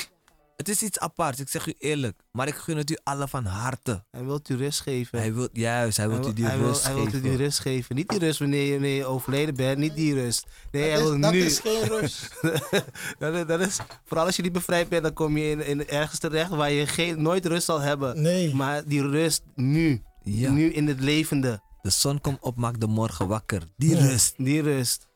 [0.59, 2.19] het is iets aparts, ik zeg u eerlijk.
[2.31, 4.03] Maar ik gun het u alle van harte.
[4.11, 5.19] Hij wil u rust geven.
[5.19, 7.21] Hij wil, juist, hij wil u die hij wil- rust hij wil u geven.
[7.21, 7.95] die rust geven.
[7.95, 10.45] Niet die rust wanneer je, wanneer je overleden bent, niet die rust.
[10.71, 11.39] Nee, hij dat wil is, dat nu.
[11.43, 12.39] is geen rust.
[13.19, 15.87] dat, is, dat is, vooral als je niet bevrijd bent, dan kom je in, in
[15.87, 18.21] ergens terecht waar je geen, nooit rust zal hebben.
[18.21, 18.55] Nee.
[18.55, 20.01] Maar die rust nu.
[20.23, 20.51] Ja.
[20.51, 21.61] Nu in het levende.
[21.81, 23.61] De zon komt op, maakt de morgen wakker.
[23.77, 24.33] Die Ja, rust.
[24.37, 25.07] Die rust.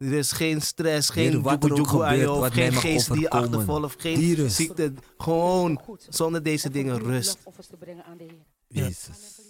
[0.00, 3.28] Er is geen stress, Heer, geen wat er ook gebeurt, hoofd, wat geen geest die
[3.28, 4.92] achtervolgt, geen ziekte.
[5.18, 7.38] Gewoon zonder deze dingen rust.
[7.44, 8.84] Offers te brengen aan de Heer.
[8.84, 9.40] Jezus.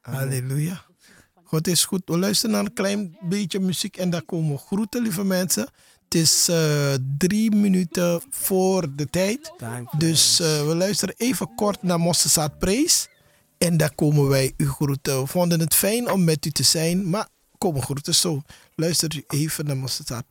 [0.00, 0.84] Halleluja.
[1.44, 2.02] God is goed.
[2.04, 5.68] We luisteren naar een klein beetje muziek en daar komen we groeten, lieve mensen.
[6.04, 9.52] Het is eh, drie minuten voor de tijd.
[9.98, 13.08] Dus eh, we luisteren even kort naar Mossesaat Praise.
[13.58, 15.20] En daar komen wij u groeten.
[15.20, 17.28] We vonden het fijn om met u te zijn, maar
[17.60, 18.42] komen groeten zo.
[18.74, 20.28] Luister even naar Mossesaat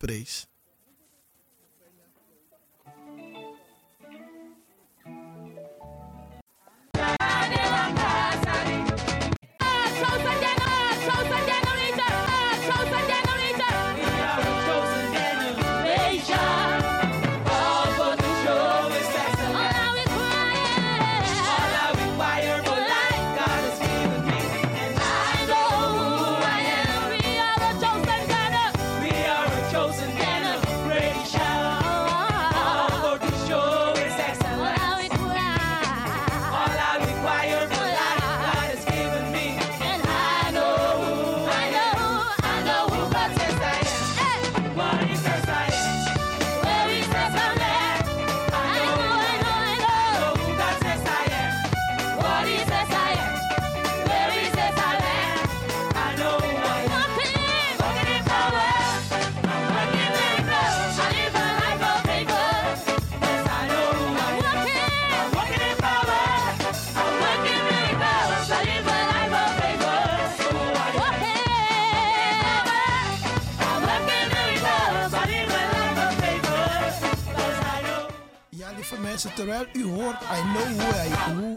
[79.35, 81.47] terwijl u hoort I know who I, who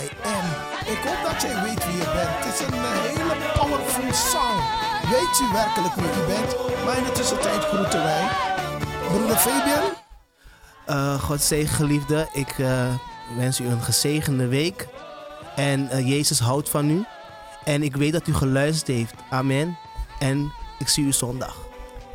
[0.00, 0.46] I am.
[0.92, 2.44] Ik hoop dat jij weet wie je bent.
[2.44, 4.56] Het is een eh, hele powerful song.
[5.10, 6.56] Weet u werkelijk wie u bent?
[6.84, 8.28] Maar in de tussentijd groeten wij.
[9.08, 9.90] Broeder Fabian,
[10.86, 12.94] Eh, God zegen geliefde, ik eh,
[13.36, 14.86] wens u een gezegende week.
[15.56, 17.04] En Jezus houdt van u.
[17.64, 19.14] En ik weet dat u geluisterd heeft.
[19.30, 19.78] Amen.
[20.18, 21.56] En ik zie u zondag.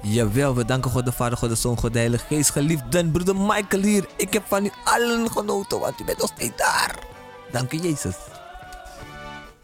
[0.01, 2.49] Jawel, we danken God de Vader, God de Zoon, God de Heilige Geest.
[2.49, 4.05] Geliefden, broeder Michael hier.
[4.17, 6.95] Ik heb van u allen genoten, want u bent nog steeds daar.
[7.51, 8.15] Dank u, Jezus.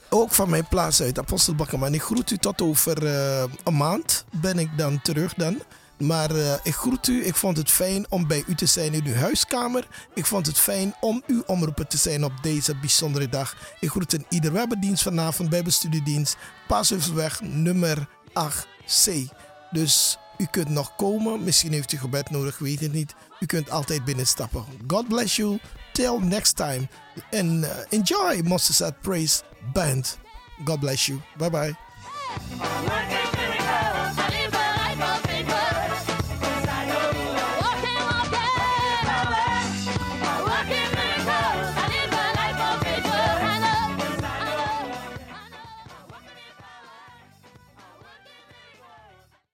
[0.10, 1.80] ook van mijn plaats uit Apostelbakken.
[1.80, 4.26] Maar ik groet u tot over eh, een maand.
[4.32, 5.62] Ben ik dan terug dan
[5.98, 7.26] Maar eh, ik groet u.
[7.26, 9.88] Ik vond het fijn om bij u te zijn in uw huiskamer.
[10.14, 13.56] Ik vond het fijn om uw omroeper te zijn op deze bijzondere dag.
[13.80, 14.52] Ik groet een ieder.
[14.52, 16.38] We hebben dienst vanavond, Bijbelstudiedienst.
[17.42, 19.12] Nummer 8C.
[19.72, 21.44] Dus u kunt nog komen.
[21.44, 23.16] Misschien heeft u gebed nodig, weet het niet.
[23.39, 24.66] U kunt altijd binnenstappen.
[24.88, 25.60] God bless you.
[25.94, 26.88] Till next time.
[27.32, 30.18] And uh, enjoy Monsters at Praise Band.
[30.66, 31.20] God bless you.
[31.38, 31.76] Bye bye.